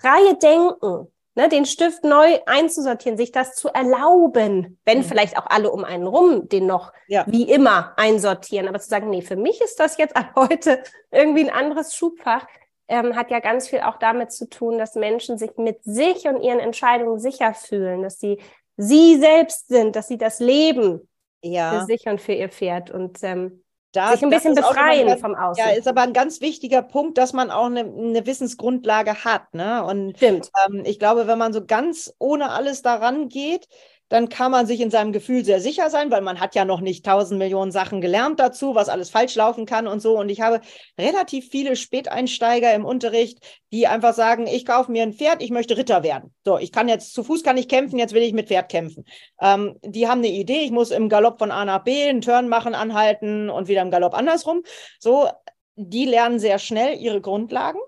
[0.00, 5.02] freie Denken, ne, den Stift neu einzusortieren, sich das zu erlauben, wenn mhm.
[5.02, 7.24] vielleicht auch alle um einen rum den noch ja.
[7.26, 11.54] wie immer einsortieren, aber zu sagen, nee, für mich ist das jetzt heute irgendwie ein
[11.54, 12.46] anderes Schubfach,
[12.86, 16.40] ähm, hat ja ganz viel auch damit zu tun, dass Menschen sich mit sich und
[16.40, 18.38] ihren Entscheidungen sicher fühlen, dass sie
[18.76, 21.08] sie selbst sind, dass sie das leben
[21.44, 21.80] ja.
[21.80, 23.64] für sich und für ihr Pferd und ähm,
[23.94, 25.64] das, sich ein bisschen befreien ganz, vom Außen.
[25.64, 29.54] Ja, ist aber ein ganz wichtiger Punkt, dass man auch eine, eine Wissensgrundlage hat.
[29.54, 29.84] Ne?
[29.84, 30.50] Und Stimmt.
[30.66, 33.68] Ähm, ich glaube, wenn man so ganz ohne alles daran geht,
[34.08, 36.80] dann kann man sich in seinem Gefühl sehr sicher sein, weil man hat ja noch
[36.80, 40.18] nicht tausend Millionen Sachen gelernt dazu, was alles falsch laufen kann und so.
[40.18, 40.60] Und ich habe
[40.98, 43.38] relativ viele Späteinsteiger im Unterricht,
[43.72, 46.34] die einfach sagen, ich kaufe mir ein Pferd, ich möchte Ritter werden.
[46.44, 49.04] So, ich kann jetzt zu Fuß kann ich kämpfen, jetzt will ich mit Pferd kämpfen.
[49.40, 52.48] Ähm, die haben eine Idee, ich muss im Galopp von A nach B einen Turn
[52.48, 54.62] machen, anhalten und wieder im Galopp andersrum.
[54.98, 55.28] So,
[55.76, 57.80] die lernen sehr schnell ihre Grundlagen.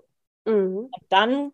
[0.45, 0.89] Mhm.
[1.09, 1.51] Dann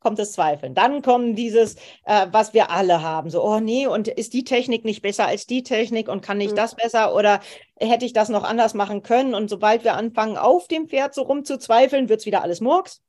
[0.00, 0.74] kommt das Zweifeln.
[0.74, 1.74] Dann kommt dieses,
[2.04, 5.46] äh, was wir alle haben, so, oh nee, und ist die Technik nicht besser als
[5.46, 6.56] die Technik und kann nicht mhm.
[6.56, 7.40] das besser oder
[7.78, 9.34] hätte ich das noch anders machen können?
[9.34, 13.02] Und sobald wir anfangen, auf dem Pferd so rumzuzweifeln, wird es wieder alles Murks.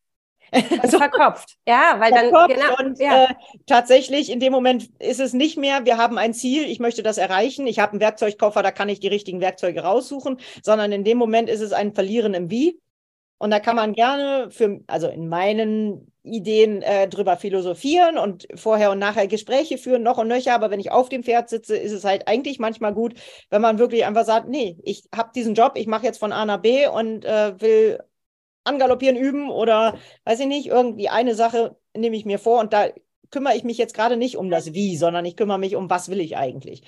[0.81, 3.25] Also verkopft, ja, weil dann genau, und ja.
[3.25, 3.27] äh,
[3.67, 7.17] tatsächlich in dem Moment ist es nicht mehr, wir haben ein Ziel, ich möchte das
[7.17, 11.17] erreichen, ich habe einen Werkzeugkoffer, da kann ich die richtigen Werkzeuge raussuchen, sondern in dem
[11.17, 12.79] Moment ist es ein Verlieren im Wie.
[13.39, 18.91] Und da kann man gerne für, also in meinen Ideen äh, drüber philosophieren und vorher
[18.91, 20.53] und nachher Gespräche führen, noch und nöcher.
[20.53, 23.15] Aber wenn ich auf dem Pferd sitze, ist es halt eigentlich manchmal gut,
[23.49, 26.45] wenn man wirklich einfach sagt, nee, ich habe diesen Job, ich mache jetzt von A
[26.45, 27.99] nach B und äh, will
[28.65, 32.87] angaloppieren üben oder weiß ich nicht, irgendwie eine Sache nehme ich mir vor und da
[33.31, 36.09] kümmere ich mich jetzt gerade nicht um das Wie, sondern ich kümmere mich um, was
[36.09, 36.83] will ich eigentlich.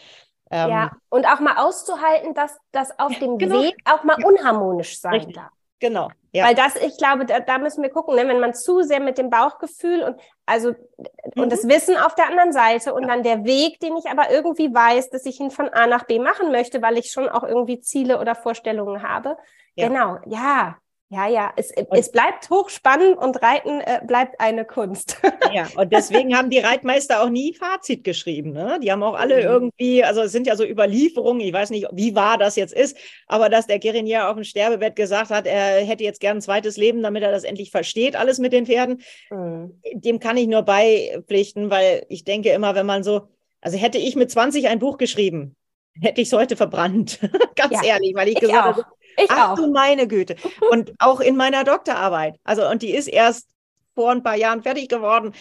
[0.51, 3.61] Ähm, ja, und auch mal auszuhalten, dass das auf dem genau.
[3.61, 4.27] Weg auch mal ja.
[4.27, 5.35] unharmonisch sein Richtig.
[5.35, 5.51] darf.
[5.79, 6.09] Genau.
[6.33, 6.45] Ja.
[6.45, 8.25] Weil das, ich glaube, da, da müssen wir gucken, ne?
[8.27, 11.43] wenn man zu sehr mit dem Bauchgefühl und also mhm.
[11.43, 13.09] und das Wissen auf der anderen Seite und ja.
[13.09, 16.19] dann der Weg, den ich aber irgendwie weiß, dass ich ihn von A nach B
[16.19, 19.37] machen möchte, weil ich schon auch irgendwie Ziele oder Vorstellungen habe.
[19.75, 19.89] Ja.
[19.89, 20.77] Genau, ja,
[21.11, 25.17] ja, ja, es, es bleibt hochspannend und Reiten äh, bleibt eine Kunst.
[25.53, 28.53] ja, und deswegen haben die Reitmeister auch nie Fazit geschrieben.
[28.53, 28.79] Ne?
[28.81, 29.41] Die haben auch alle mhm.
[29.41, 32.95] irgendwie, also es sind ja so Überlieferungen, ich weiß nicht, wie wahr das jetzt ist,
[33.27, 36.77] aber dass der Gerinier auf dem Sterbebett gesagt hat, er hätte jetzt gern ein zweites
[36.77, 39.81] Leben, damit er das endlich versteht, alles mit den Pferden, mhm.
[39.91, 43.27] dem kann ich nur beipflichten, weil ich denke immer, wenn man so,
[43.59, 45.57] also hätte ich mit 20 ein Buch geschrieben,
[45.99, 47.19] hätte ich es heute verbrannt.
[47.55, 48.85] Ganz ja, ehrlich, weil ich, ich gesagt habe,
[49.17, 49.55] ich Ach auch.
[49.55, 50.35] du meine Güte.
[50.71, 52.39] Und auch in meiner Doktorarbeit.
[52.43, 53.47] Also, und die ist erst
[53.95, 55.33] vor ein paar Jahren fertig geworden,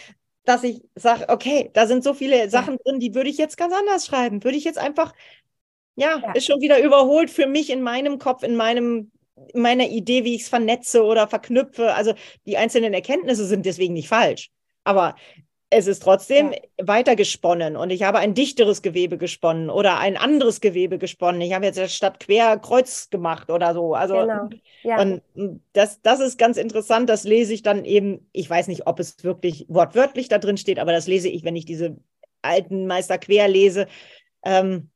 [0.44, 2.80] dass ich sage, okay, da sind so viele Sachen ja.
[2.84, 4.42] drin, die würde ich jetzt ganz anders schreiben.
[4.42, 5.12] Würde ich jetzt einfach,
[5.96, 9.12] ja, ja, ist schon wieder überholt für mich in meinem Kopf, in meinem
[9.54, 11.94] in meiner Idee, wie ich es vernetze oder verknüpfe.
[11.94, 12.14] Also
[12.46, 14.50] die einzelnen Erkenntnisse sind deswegen nicht falsch.
[14.84, 15.14] Aber
[15.70, 16.58] es ist trotzdem ja.
[16.86, 21.40] weiter gesponnen und ich habe ein dichteres Gewebe gesponnen oder ein anderes Gewebe gesponnen.
[21.40, 23.94] Ich habe jetzt statt quer Kreuz gemacht oder so.
[23.94, 24.48] Also genau.
[24.82, 25.00] ja.
[25.00, 25.22] und
[25.72, 27.08] das, das ist ganz interessant.
[27.08, 28.28] Das lese ich dann eben.
[28.32, 31.56] Ich weiß nicht, ob es wirklich wortwörtlich da drin steht, aber das lese ich, wenn
[31.56, 31.96] ich diese
[32.42, 33.86] alten Meister quer lese.
[34.44, 34.90] Ähm,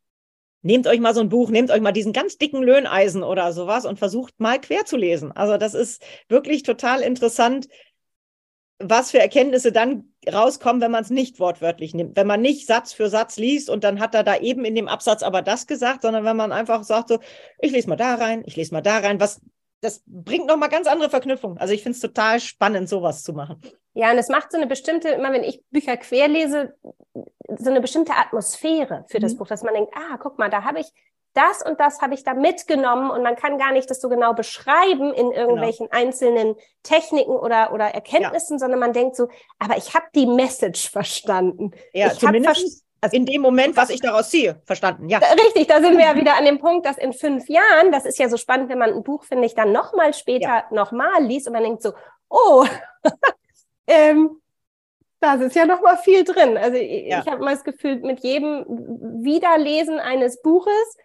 [0.63, 3.87] nehmt euch mal so ein Buch, nehmt euch mal diesen ganz dicken Löhneisen oder sowas
[3.87, 5.31] und versucht mal quer zu lesen.
[5.31, 7.69] Also das ist wirklich total interessant,
[8.79, 12.17] was für Erkenntnisse dann rauskommen, wenn man es nicht wortwörtlich nimmt.
[12.17, 14.89] Wenn man nicht Satz für Satz liest und dann hat er da eben in dem
[14.89, 17.19] Absatz aber das gesagt, sondern wenn man einfach sagt so,
[17.61, 19.41] ich lese mal da rein, ich lese mal da rein, was
[19.81, 21.59] das bringt nochmal ganz andere Verknüpfungen.
[21.59, 23.61] Also ich finde es total spannend, sowas zu machen.
[23.93, 26.75] Ja, und es macht so eine bestimmte, immer wenn ich Bücher quer lese,
[27.59, 29.23] so eine bestimmte Atmosphäre für mhm.
[29.23, 30.87] das Buch, dass man denkt, ah, guck mal, da habe ich
[31.35, 34.33] das und das habe ich da mitgenommen und man kann gar nicht das so genau
[34.33, 35.33] beschreiben in genau.
[35.33, 36.03] irgendwelchen genau.
[36.03, 38.59] einzelnen Techniken oder, oder Erkenntnissen, ja.
[38.61, 39.29] sondern man denkt so,
[39.59, 41.73] aber ich habe die Message verstanden.
[41.93, 45.19] Ja, ich zumindest also in dem Moment, was ich daraus ziehe, verstanden, ja.
[45.19, 48.19] Richtig, da sind wir ja wieder an dem Punkt, dass in fünf Jahren, das ist
[48.19, 50.65] ja so spannend, wenn man ein Buch, finde ich, dann nochmal später ja.
[50.71, 51.93] nochmal liest und man denkt so,
[52.31, 52.65] oh,
[53.87, 54.41] ähm,
[55.21, 56.57] da ist ja nochmal viel drin.
[56.57, 57.21] Also ja.
[57.21, 58.65] ich habe mal das Gefühl, mit jedem
[59.23, 60.97] Wiederlesen eines Buches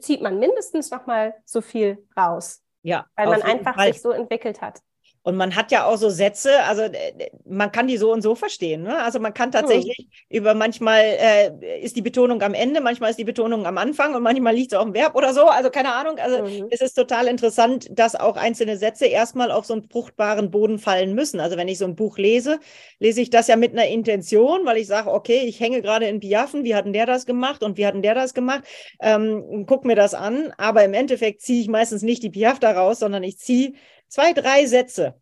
[0.00, 2.62] zieht man mindestens nochmal so viel raus.
[2.82, 3.06] Ja.
[3.16, 3.92] Weil man einfach Fall.
[3.92, 4.80] sich so entwickelt hat.
[5.24, 8.34] Und man hat ja auch so Sätze, also äh, man kann die so und so
[8.34, 8.82] verstehen.
[8.82, 8.98] Ne?
[8.98, 10.06] Also man kann tatsächlich hm.
[10.36, 14.22] über manchmal äh, ist die Betonung am Ende, manchmal ist die Betonung am Anfang und
[14.24, 15.42] manchmal liegt es auch im Verb oder so.
[15.42, 16.18] Also keine Ahnung.
[16.18, 16.66] Also mhm.
[16.70, 21.14] es ist total interessant, dass auch einzelne Sätze erstmal auf so einen fruchtbaren Boden fallen
[21.14, 21.38] müssen.
[21.38, 22.58] Also wenn ich so ein Buch lese,
[22.98, 26.18] lese ich das ja mit einer Intention, weil ich sage, okay, ich hänge gerade in
[26.18, 28.64] Piaffen, wie hatten der das gemacht und wie hatten der das gemacht?
[29.00, 30.52] Ähm, guck mir das an.
[30.58, 33.74] Aber im Endeffekt ziehe ich meistens nicht die Piaf daraus, sondern ich ziehe
[34.12, 35.14] zwei, drei Sätze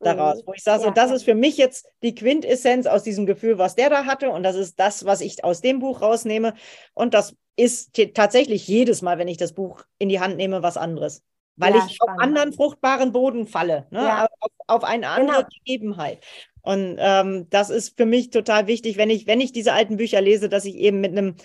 [0.00, 0.46] daraus, mhm.
[0.46, 3.74] wo ich sage, ja, das ist für mich jetzt die Quintessenz aus diesem Gefühl, was
[3.74, 6.54] der da hatte und das ist das, was ich aus dem Buch rausnehme
[6.94, 10.76] und das ist tatsächlich jedes Mal, wenn ich das Buch in die Hand nehme, was
[10.76, 11.22] anderes,
[11.56, 12.20] weil ja, ich spannend.
[12.20, 14.00] auf anderen fruchtbaren Boden falle, ne?
[14.00, 14.28] ja.
[14.40, 15.48] auf, auf, eine andere genau.
[15.64, 16.24] Gegebenheit.
[16.62, 20.20] Und ähm, das ist für mich total wichtig, wenn ich, wenn ich diese alten Bücher
[20.20, 21.36] lese, dass ich eben mit einem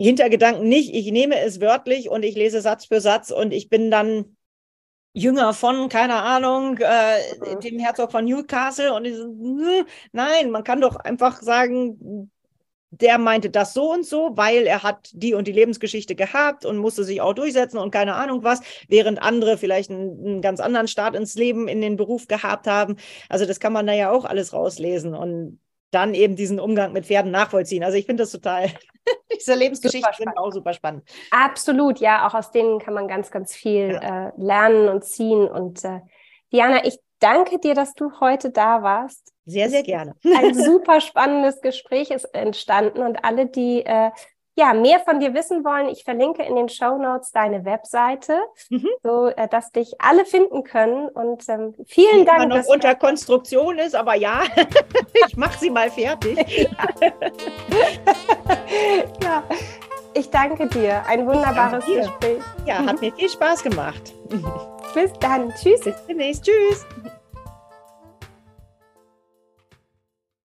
[0.00, 3.90] Hintergedanken nicht, ich nehme es wörtlich und ich lese Satz für Satz und ich bin
[3.90, 4.36] dann
[5.14, 7.60] Jünger von, keine Ahnung, äh, mhm.
[7.60, 8.94] dem Herzog von Newcastle.
[8.94, 12.30] Und so, nein, man kann doch einfach sagen,
[12.92, 16.76] der meinte das so und so, weil er hat die und die Lebensgeschichte gehabt und
[16.76, 20.88] musste sich auch durchsetzen und keine Ahnung was, während andere vielleicht einen, einen, ganz anderen
[20.88, 22.96] Start ins Leben, in den Beruf gehabt haben.
[23.30, 25.58] Also das kann man da ja auch alles rauslesen und
[25.92, 27.84] dann eben diesen Umgang mit Pferden nachvollziehen.
[27.84, 28.70] Also ich finde das total
[29.34, 31.04] Diese Lebensgeschichten sind auch super spannend.
[31.30, 34.28] Absolut, ja, auch aus denen kann man ganz, ganz viel ja.
[34.28, 35.48] äh, lernen und ziehen.
[35.48, 36.00] Und äh,
[36.52, 39.32] Diana, ich danke dir, dass du heute da warst.
[39.44, 40.14] Sehr, sehr gerne.
[40.36, 44.10] Ein super spannendes Gespräch ist entstanden und alle, die äh,
[44.54, 48.38] ja, mehr von dir wissen wollen, ich verlinke in den Show Notes deine Webseite,
[48.68, 48.88] mhm.
[49.02, 51.08] so äh, dass dich alle finden können.
[51.08, 52.42] Und ähm, vielen Die Dank.
[52.42, 54.42] Die noch unter Konstruktion ist, aber ja,
[55.28, 56.38] ich mache sie mal fertig.
[59.22, 59.42] ja,
[60.14, 61.02] ich danke dir.
[61.06, 62.42] Ein wunderbares Gespräch.
[62.66, 64.12] Ja, hat mir viel Spaß gemacht.
[64.94, 65.50] Bis dann.
[65.54, 65.80] Tschüss.
[65.80, 66.44] Bis demnächst.
[66.44, 66.84] Tschüss.